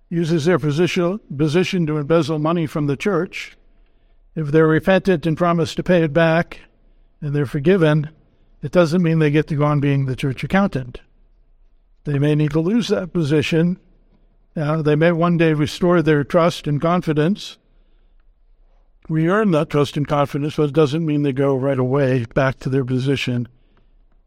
[0.10, 3.58] uses their position, position to embezzle money from the church,
[4.36, 6.60] if they're repentant and promise to pay it back,
[7.22, 8.10] and they're forgiven,
[8.62, 11.02] it doesn't mean they get to go on being the church accountant.
[12.04, 13.80] They may need to lose that position
[14.56, 17.58] uh, they may one day restore their trust and confidence.
[19.10, 22.60] We earn that trust and confidence, but it doesn't mean they go right away back
[22.60, 23.48] to their position.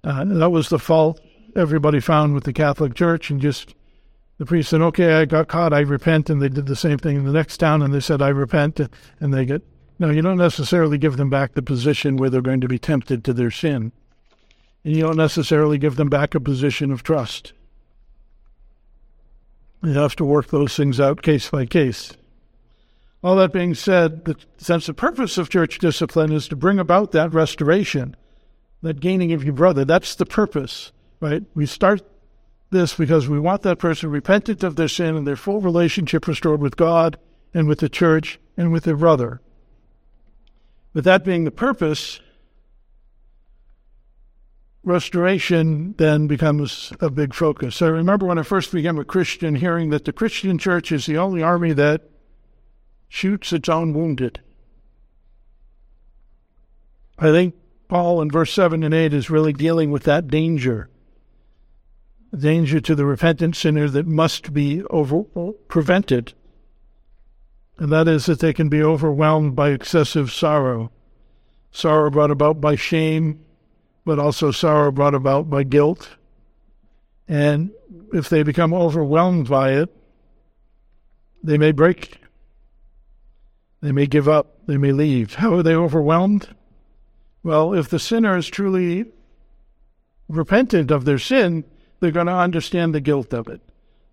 [0.05, 1.20] Uh, that was the fault
[1.57, 3.74] everybody found with the Catholic Church, and just
[4.38, 5.72] the priest said, "Okay, I got caught.
[5.72, 8.22] I repent," and they did the same thing in the next town, and they said,
[8.22, 8.80] "I repent,"
[9.20, 9.62] and they get.
[9.99, 13.24] No, you don't necessarily give them back the position where they're going to be tempted
[13.24, 13.90] to their sin,
[14.84, 17.53] and you don't necessarily give them back a position of trust.
[19.82, 22.12] You have to work those things out case by case.
[23.22, 27.11] All that being said, the sense of purpose of church discipline is to bring about
[27.12, 28.14] that restoration,
[28.83, 29.85] that gaining of your brother.
[29.85, 31.43] That's the purpose, right?
[31.55, 32.03] We start
[32.70, 36.61] this because we want that person repentant of their sin and their full relationship restored
[36.61, 37.18] with God
[37.55, 39.41] and with the church and with their brother.
[40.93, 42.20] With that being the purpose,
[44.85, 47.83] restoration then becomes a big focus.
[47.83, 51.18] I remember when I first became a Christian hearing that the Christian church is the
[51.18, 52.03] only army that
[53.09, 54.41] shoots its own wounded.
[57.18, 57.55] I think
[57.89, 60.91] Paul in verse 7 and 8 is really dealing with that danger.
[62.39, 65.22] Danger to the repentant sinner that must be over,
[65.68, 66.34] prevented.
[67.78, 70.93] And that is that they can be overwhelmed by excessive sorrow.
[71.70, 73.45] Sorrow brought about by shame,
[74.05, 76.16] but also sorrow brought about by guilt.
[77.26, 77.70] And
[78.12, 79.95] if they become overwhelmed by it,
[81.43, 82.18] they may break.
[83.80, 84.66] They may give up.
[84.66, 85.34] They may leave.
[85.34, 86.55] How are they overwhelmed?
[87.43, 89.07] Well, if the sinner is truly
[90.28, 91.64] repentant of their sin,
[92.01, 93.61] they're going to understand the guilt of it,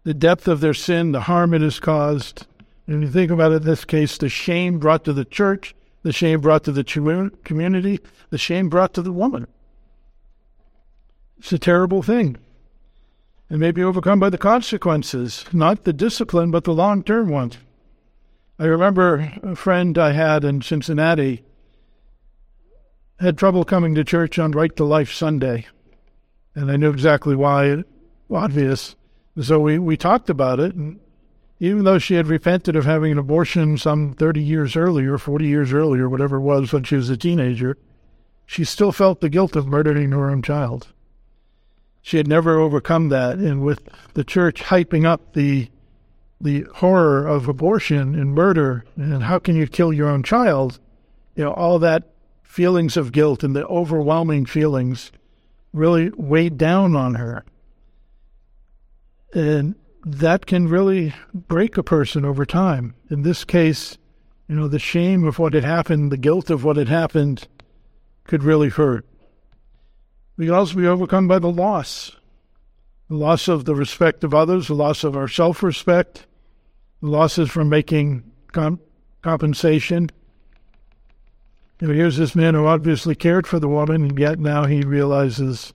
[0.03, 2.47] the depth of their sin, the harm it has caused.
[2.87, 6.13] And you think about it in this case, the shame brought to the church, the
[6.13, 6.83] shame brought to the
[7.43, 7.99] community,
[8.29, 9.47] the shame brought to the woman.
[11.37, 12.37] It's a terrible thing.
[13.49, 17.57] And may be overcome by the consequences, not the discipline, but the long term ones.
[18.57, 21.43] I remember a friend I had in Cincinnati
[23.19, 25.67] had trouble coming to church on Right to Life Sunday.
[26.53, 27.83] And I knew exactly why,
[28.29, 28.95] obvious.
[29.41, 30.75] So we, we talked about it.
[30.75, 30.99] And
[31.59, 35.73] even though she had repented of having an abortion some 30 years earlier, 40 years
[35.73, 37.77] earlier, whatever it was, when she was a teenager,
[38.45, 40.87] she still felt the guilt of murdering her own child
[42.05, 43.39] she had never overcome that.
[43.39, 43.81] And with
[44.13, 45.69] the church hyping up the
[46.39, 50.79] the horror of abortion and murder and how can you kill your own child,
[51.35, 52.03] you know, all that
[52.55, 55.11] feelings of guilt and the overwhelming feelings
[55.73, 57.43] really weighed down on her.
[59.33, 59.75] And
[60.05, 62.95] that can really break a person over time.
[63.09, 63.97] In this case,
[64.47, 67.45] you know, the shame of what had happened, the guilt of what had happened
[68.23, 69.05] could really hurt.
[70.37, 72.15] We also be overcome by the loss
[73.09, 76.25] the loss of the respect of others, the loss of our self respect,
[77.01, 78.79] the losses from making com-
[79.21, 80.09] compensation.
[81.79, 84.81] You know, here's this man who obviously cared for the woman, and yet now he
[84.81, 85.73] realizes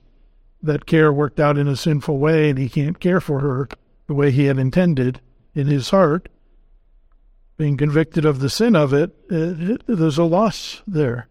[0.63, 3.69] that care worked out in a sinful way, and he can't care for her
[4.07, 5.21] the way he had intended
[5.53, 6.29] in his heart.
[7.57, 11.27] Being convicted of the sin of it, it, it there's a loss there.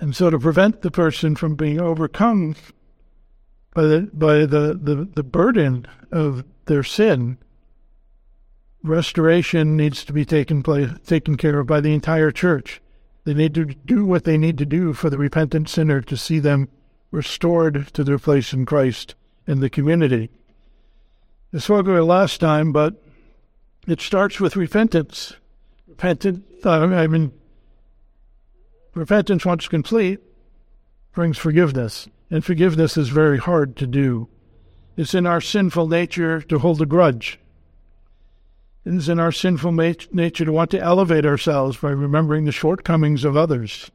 [0.00, 2.56] And so, to prevent the person from being overcome
[3.74, 7.36] by the by the, the, the burden of their sin,
[8.82, 12.80] restoration needs to be taken place taken care of by the entire church.
[13.24, 16.38] They need to do what they need to do for the repentant sinner to see
[16.38, 16.68] them
[17.10, 19.14] restored to their place in Christ
[19.46, 20.30] in the community.
[21.52, 23.02] I spoke of it last time, but
[23.86, 25.34] it starts with repentance.
[25.86, 27.32] Repentance, I mean,
[28.94, 30.20] repentance once complete
[31.12, 34.28] brings forgiveness, and forgiveness is very hard to do.
[34.96, 37.40] It's in our sinful nature to hold a grudge.
[38.88, 43.22] It is in our sinful nature to want to elevate ourselves by remembering the shortcomings
[43.22, 43.90] of others.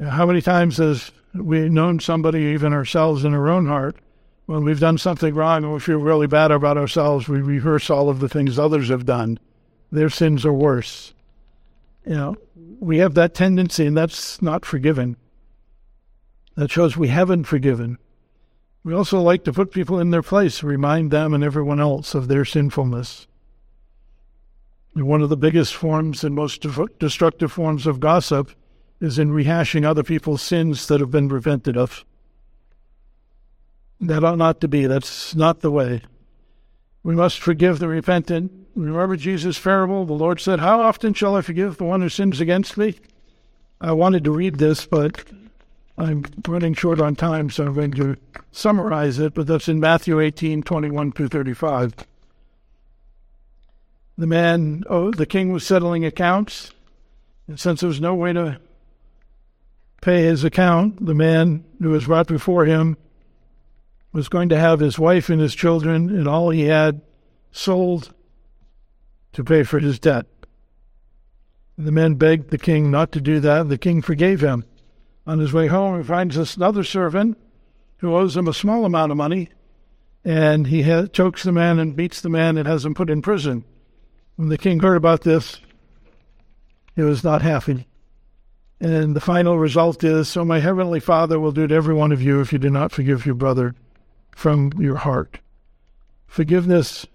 [0.00, 3.96] How many times has we known somebody, even ourselves in our own heart,
[4.46, 8.08] when we've done something wrong and we feel really bad about ourselves, we rehearse all
[8.08, 9.38] of the things others have done.
[9.92, 11.12] Their sins are worse.
[12.06, 12.36] You know,
[12.80, 15.18] we have that tendency, and that's not forgiven.
[16.54, 17.98] That shows we haven't forgiven.
[18.82, 22.28] We also like to put people in their place, remind them and everyone else of
[22.28, 23.26] their sinfulness.
[25.04, 26.64] One of the biggest forms and most
[26.98, 28.50] destructive forms of gossip
[29.00, 32.04] is in rehashing other people's sins that have been repented of.
[34.00, 34.86] That ought not to be.
[34.86, 36.02] That's not the way.
[37.02, 38.52] We must forgive the repentant.
[38.74, 40.04] Remember Jesus' parable?
[40.04, 42.98] The Lord said, How often shall I forgive the one who sins against me?
[43.80, 45.24] I wanted to read this, but
[45.98, 48.16] I'm running short on time, so I'm going to
[48.50, 49.34] summarize it.
[49.34, 51.94] But that's in Matthew 18, 21 through 35.
[54.18, 56.72] The man, oh, the king was settling accounts.
[57.48, 58.58] And since there was no way to
[60.00, 62.96] pay his account, the man who was brought before him
[64.12, 67.02] was going to have his wife and his children and all he had
[67.52, 68.14] sold
[69.34, 70.26] to pay for his debt.
[71.76, 73.68] The man begged the king not to do that.
[73.68, 74.64] The king forgave him.
[75.26, 77.36] On his way home, he finds this other servant
[77.98, 79.50] who owes him a small amount of money,
[80.24, 83.64] and he chokes the man and beats the man and has him put in prison.
[84.36, 85.60] When the king heard about this,
[86.94, 87.86] he was not happy.
[88.80, 92.22] And the final result is So my heavenly Father will do to every one of
[92.22, 93.74] you if you do not forgive your brother
[94.34, 95.40] from your heart.
[96.26, 97.06] Forgiveness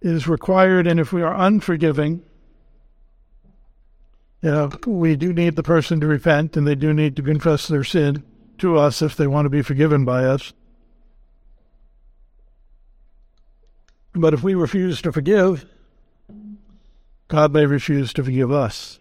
[0.00, 2.22] is required, and if we are unforgiving,
[4.42, 7.68] you know, we do need the person to repent and they do need to confess
[7.68, 8.22] their sin
[8.58, 10.52] to us if they want to be forgiven by us.
[14.16, 15.66] But if we refuse to forgive,
[17.28, 18.98] God may refuse to forgive us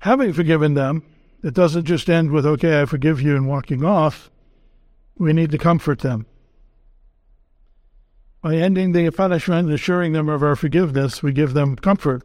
[0.00, 1.02] having forgiven them,
[1.42, 4.30] it doesn't just end with, okay, I forgive you and walking off.
[5.16, 6.26] We need to comfort them.
[8.42, 12.22] By ending the punishment and assuring them of our forgiveness, we give them comfort.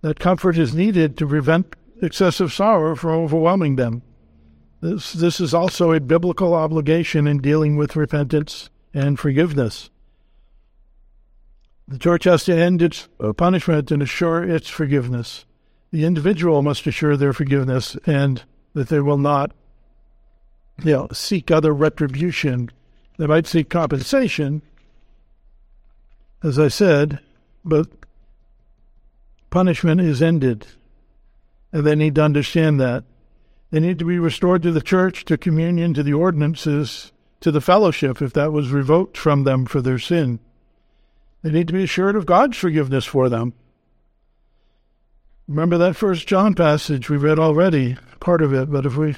[0.00, 4.02] That comfort is needed to prevent excessive sorrow from overwhelming them.
[4.80, 9.90] This, this is also a biblical obligation in dealing with repentance and forgiveness.
[11.92, 15.44] The church has to end its uh, punishment and assure its forgiveness
[15.92, 19.52] the individual must assure their forgiveness and that they will not
[20.82, 22.70] you know, seek other retribution.
[23.18, 24.62] They might seek compensation,
[26.42, 27.20] as I said,
[27.62, 27.88] but
[29.50, 30.66] punishment is ended.
[31.72, 33.04] And they need to understand that.
[33.70, 37.60] They need to be restored to the church, to communion, to the ordinances, to the
[37.60, 40.40] fellowship if that was revoked from them for their sin.
[41.42, 43.52] They need to be assured of God's forgiveness for them.
[45.48, 49.16] Remember that first John passage we read already, part of it, but if we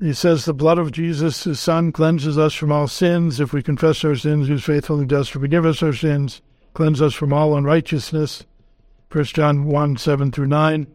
[0.00, 3.40] he says the blood of Jesus, his son, cleanses us from all sins.
[3.40, 6.42] If we confess our sins, who's faithful and just to forgive us our sins,
[6.74, 8.44] cleanse us from all unrighteousness.
[9.08, 10.86] First John 1, 7 through 9.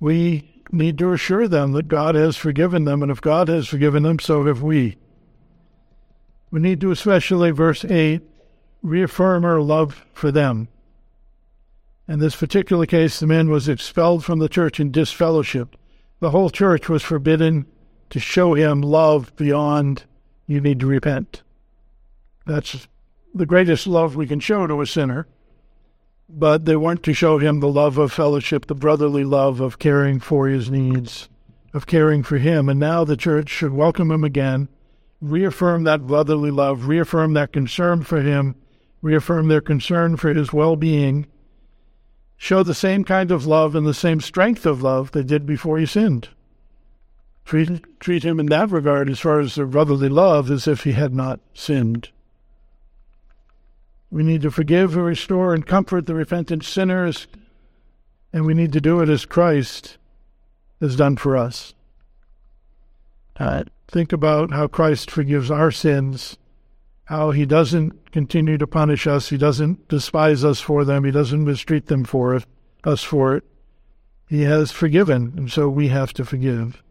[0.00, 4.02] We need to assure them that God has forgiven them, and if God has forgiven
[4.02, 4.98] them, so have we.
[6.50, 8.22] We need to especially, verse 8,
[8.82, 10.68] reaffirm our love for them.
[12.08, 15.76] In this particular case, the man was expelled from the church in disfellowship.
[16.20, 17.66] The whole church was forbidden
[18.10, 20.04] to show him love beyond
[20.46, 21.42] you need to repent.
[22.46, 22.88] That's
[23.34, 25.26] the greatest love we can show to a sinner.
[26.30, 30.18] But they weren't to show him the love of fellowship, the brotherly love of caring
[30.20, 31.28] for his needs,
[31.74, 32.68] of caring for him.
[32.70, 34.68] And now the church should welcome him again,
[35.20, 38.54] reaffirm that brotherly love, reaffirm that concern for him,
[39.02, 41.26] reaffirm their concern for his well being,
[42.36, 45.78] show the same kind of love and the same strength of love they did before
[45.78, 46.28] he sinned.
[47.44, 50.92] Treat, treat him in that regard, as far as their brotherly love, as if he
[50.92, 52.10] had not sinned.
[54.10, 57.26] We need to forgive and restore and comfort the repentant sinners,
[58.32, 59.96] and we need to do it as Christ
[60.80, 61.74] has done for us.
[63.38, 66.36] Uh, think about how Christ forgives our sins,
[67.04, 71.44] how he doesn't continue to punish us, he doesn't despise us for them, he doesn't
[71.44, 72.44] mistreat them for it,
[72.84, 73.44] us for it.
[74.28, 76.82] He has forgiven, and so we have to forgive.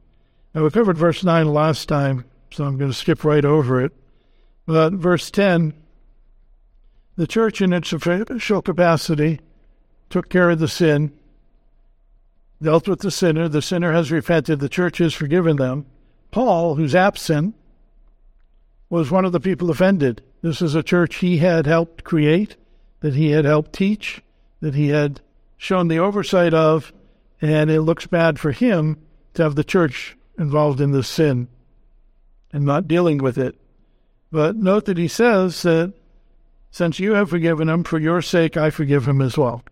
[0.55, 3.93] Now, we covered verse 9 last time, so I'm going to skip right over it.
[4.65, 5.73] But verse 10
[7.17, 9.39] the church, in its official capacity,
[10.09, 11.11] took care of the sin,
[12.61, 13.49] dealt with the sinner.
[13.49, 14.59] The sinner has repented.
[14.59, 15.87] The church has forgiven them.
[16.38, 17.55] Paul, who's absent,
[18.91, 20.21] was one of the people offended.
[20.43, 22.57] This is a church he had helped create,
[22.99, 24.21] that he had helped teach,
[24.61, 25.19] that he had
[25.57, 26.93] shown the oversight of,
[27.41, 28.97] and it looks bad for him
[29.33, 31.47] to have the church involved in this sin
[32.53, 33.55] and not dealing with it.
[34.31, 35.91] But note that he says that
[36.69, 39.63] since you have forgiven him, for your sake I forgive him as well.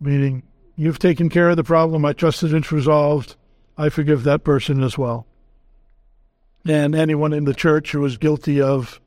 [0.00, 0.42] Meaning,
[0.74, 3.36] you've taken care of the problem, I trust that it's resolved,
[3.76, 5.26] I forgive that person as well.
[6.68, 9.00] And anyone in the church who was guilty of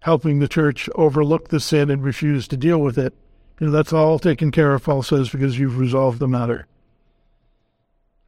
[0.00, 3.14] helping the church overlook the sin and refuse to deal with it,
[3.60, 6.66] you know, that's all taken care of, Paul says, because you've resolved the matter.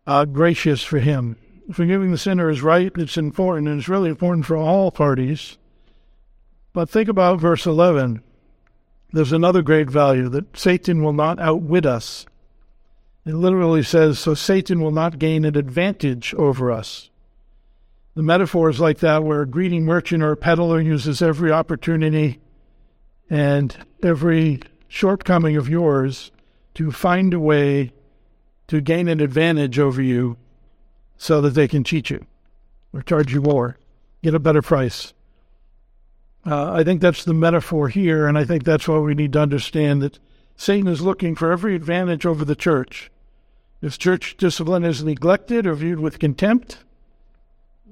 [0.07, 1.37] Uh, gracious for him.
[1.73, 5.57] Forgiving the sinner is right, it's important, and it's really important for all parties.
[6.73, 8.23] But think about verse 11.
[9.13, 12.27] There's another great value that Satan will not outwit us.
[13.25, 17.10] It literally says, so Satan will not gain an advantage over us.
[18.15, 22.41] The metaphor is like that, where a greedy merchant or a peddler uses every opportunity
[23.29, 26.33] and every shortcoming of yours
[26.75, 27.93] to find a way
[28.67, 30.37] to gain an advantage over you
[31.17, 32.25] so that they can cheat you
[32.93, 33.79] or charge you more,
[34.23, 35.13] get a better price.
[36.45, 39.41] Uh, I think that's the metaphor here, and I think that's why we need to
[39.41, 40.19] understand that
[40.57, 43.11] Satan is looking for every advantage over the church.
[43.83, 46.79] If church discipline is neglected or viewed with contempt,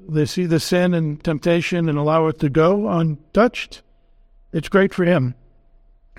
[0.09, 3.83] they see the sin and temptation and allow it to go untouched,
[4.53, 5.35] it's great for him.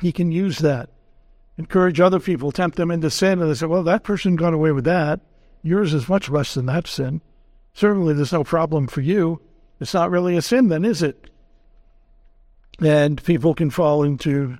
[0.01, 0.89] He can use that.
[1.57, 4.71] Encourage other people, tempt them into sin, and they say, well, that person got away
[4.71, 5.19] with that.
[5.61, 7.21] Yours is much less than that sin.
[7.73, 9.41] Certainly there's no problem for you.
[9.79, 11.29] It's not really a sin, then, is it?
[12.81, 14.57] and people can fall into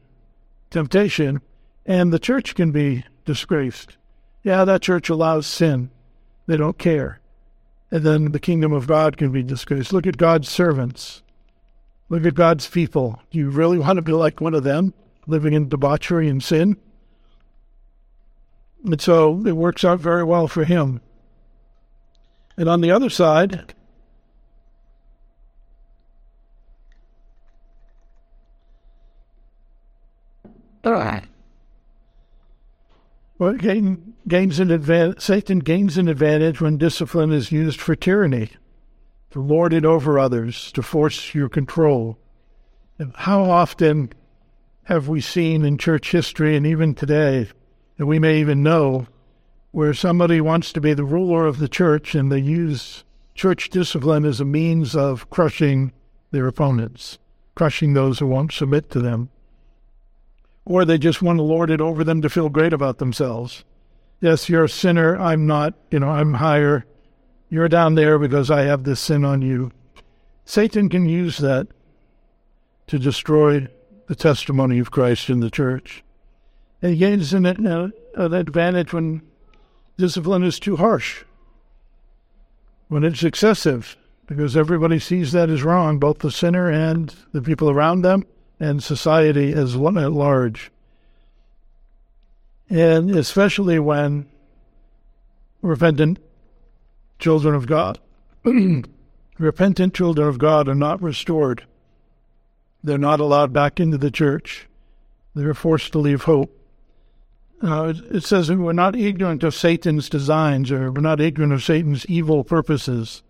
[0.69, 1.41] temptation,
[1.85, 3.97] and the church can be disgraced.
[4.43, 5.89] Yeah, that church allows sin.
[6.47, 7.19] They don't care.
[7.91, 9.93] And then the kingdom of God can be disgraced.
[9.93, 11.23] Look at God's servants.
[12.07, 13.21] Look at God's people.
[13.31, 14.93] Do you really want to be like one of them,
[15.27, 16.77] living in debauchery and sin?
[18.83, 21.01] And so it works out very well for him.
[22.57, 23.73] And on the other side,
[30.83, 31.23] All right.
[33.37, 35.19] Well, gain, gains an advantage.
[35.21, 38.49] Satan gains an advantage when discipline is used for tyranny,
[39.31, 42.17] to lord it over others, to force your control.
[42.97, 44.13] And how often
[44.83, 47.49] have we seen in church history and even today,
[47.97, 49.07] and we may even know,
[49.71, 53.03] where somebody wants to be the ruler of the church and they use
[53.35, 55.91] church discipline as a means of crushing
[56.31, 57.19] their opponents,
[57.55, 59.29] crushing those who won't submit to them
[60.69, 63.65] or they just want to lord it over them to feel great about themselves.
[64.21, 65.17] Yes, you're a sinner.
[65.17, 65.73] I'm not.
[65.91, 66.85] You know, I'm higher.
[67.49, 69.71] You're down there because I have this sin on you.
[70.45, 71.67] Satan can use that
[72.87, 73.67] to destroy
[74.07, 76.03] the testimony of Christ in the church.
[76.81, 79.21] And he gains an, an advantage when
[79.97, 81.23] discipline is too harsh,
[82.87, 83.95] when it's excessive,
[84.25, 88.25] because everybody sees that as wrong, both the sinner and the people around them
[88.59, 90.71] and society as one at large.
[92.69, 94.27] And especially when
[95.61, 96.19] repentant
[97.17, 97.99] children of God,
[99.39, 101.65] repentant children of God are not restored.
[102.83, 104.67] They're not allowed back into the church.
[105.35, 106.55] They're forced to leave hope.
[107.61, 112.05] Uh, it says we're not ignorant of Satan's designs or we're not ignorant of Satan's
[112.05, 113.21] evil purposes.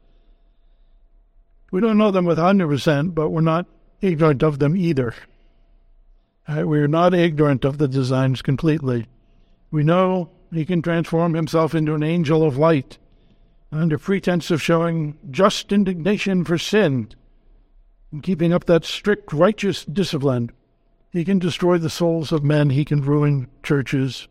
[1.71, 3.65] We don't know them with 100%, but we're not
[4.01, 5.15] ignorant of them either.
[6.47, 9.07] Uh, we're not ignorant of the designs completely.
[9.71, 12.97] We know he can transform himself into an angel of light
[13.71, 17.09] under pretense of showing just indignation for sin
[18.11, 20.51] and keeping up that strict righteous discipline.
[21.11, 22.71] He can destroy the souls of men.
[22.71, 24.27] He can ruin churches.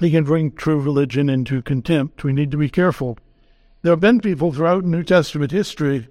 [0.00, 2.24] He can bring true religion into contempt.
[2.24, 3.18] We need to be careful.
[3.82, 6.08] There have been people throughout New Testament history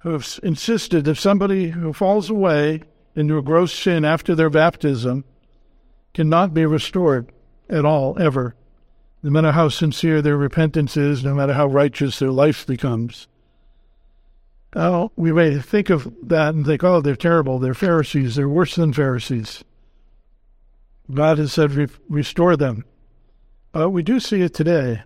[0.00, 2.82] who have insisted if somebody who falls away
[3.14, 5.24] into a gross sin after their baptism
[6.18, 7.30] cannot be restored
[7.70, 8.52] at all, ever,
[9.22, 13.28] no matter how sincere their repentance is, no matter how righteous their life becomes.
[14.74, 17.60] Oh, we may think of that and think, oh, they're terrible.
[17.60, 18.34] They're Pharisees.
[18.34, 19.62] They're worse than Pharisees.
[21.14, 22.84] God has said, restore them.
[23.70, 25.04] But we do see it today,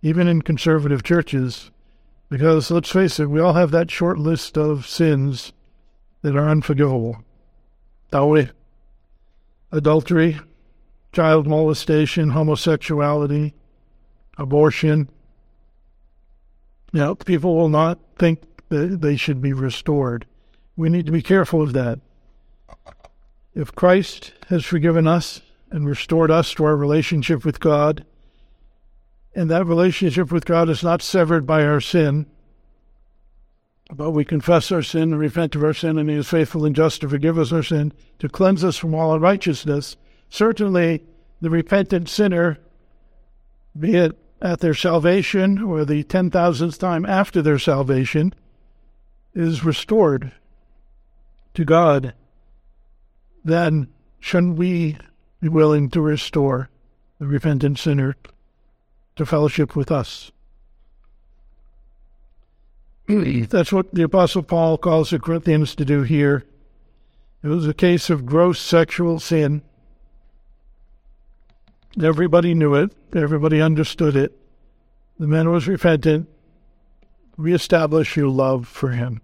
[0.00, 1.70] even in conservative churches,
[2.30, 5.52] because let's face it, we all have that short list of sins
[6.22, 7.22] that are unforgivable.
[8.10, 8.48] Don't we?
[9.74, 10.38] Adultery,
[11.12, 13.54] child molestation, homosexuality,
[14.38, 15.08] abortion.
[16.92, 20.26] Now, people will not think that they should be restored.
[20.76, 21.98] We need to be careful of that.
[23.52, 28.06] If Christ has forgiven us and restored us to our relationship with God,
[29.34, 32.26] and that relationship with God is not severed by our sin,
[33.92, 36.74] but we confess our sin and repent of our sin, and He is faithful and
[36.74, 39.96] just to forgive us our sin, to cleanse us from all unrighteousness.
[40.30, 41.04] Certainly,
[41.40, 42.58] the repentant sinner,
[43.78, 48.34] be it at their salvation or the ten thousandth time after their salvation,
[49.34, 50.32] is restored
[51.54, 52.14] to God.
[53.44, 53.88] Then
[54.20, 54.96] shouldn't we
[55.40, 56.70] be willing to restore
[57.18, 58.16] the repentant sinner
[59.16, 60.32] to fellowship with us?
[63.06, 66.44] That's what the Apostle Paul calls the Corinthians to do here.
[67.42, 69.62] It was a case of gross sexual sin.
[72.02, 74.36] Everybody knew it, everybody understood it.
[75.18, 76.28] The man was repentant.
[77.36, 79.20] Reestablish your love for him.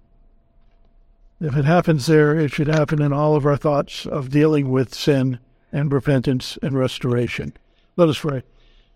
[1.40, 4.94] If it happens there, it should happen in all of our thoughts of dealing with
[4.94, 5.38] sin
[5.72, 7.54] and repentance and restoration.
[7.96, 8.42] Let us pray.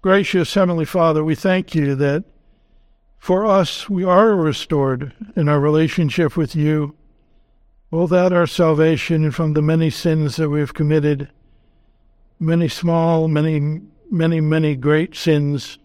[0.03, 2.25] Gracious Heavenly Father, we thank you that
[3.25, 6.95] for us, we are restored in our relationship with you,
[7.91, 11.31] both at our salvation from the many sins that we have committed,
[12.39, 15.79] many small, many, many, many great sins.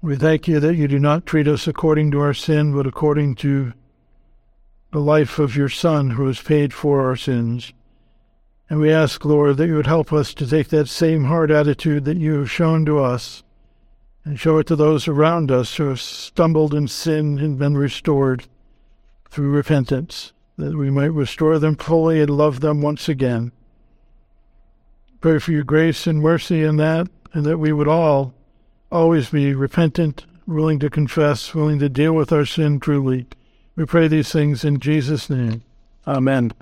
[0.00, 3.34] We thank you that you do not treat us according to our sin, but according
[3.44, 3.74] to
[4.92, 7.74] the life of your Son who has paid for our sins.
[8.70, 12.06] And we ask, Lord, that you would help us to take that same hard attitude
[12.06, 13.42] that you have shown to us
[14.24, 18.44] and show it to those around us who have stumbled in sin and been restored
[19.30, 23.52] through repentance, that we might restore them fully and love them once again.
[25.20, 28.34] Pray for your grace and mercy in that, and that we would all
[28.90, 33.26] always be repentant, willing to confess, willing to deal with our sin truly.
[33.76, 35.62] We pray these things in Jesus' name.
[36.06, 36.52] Amen.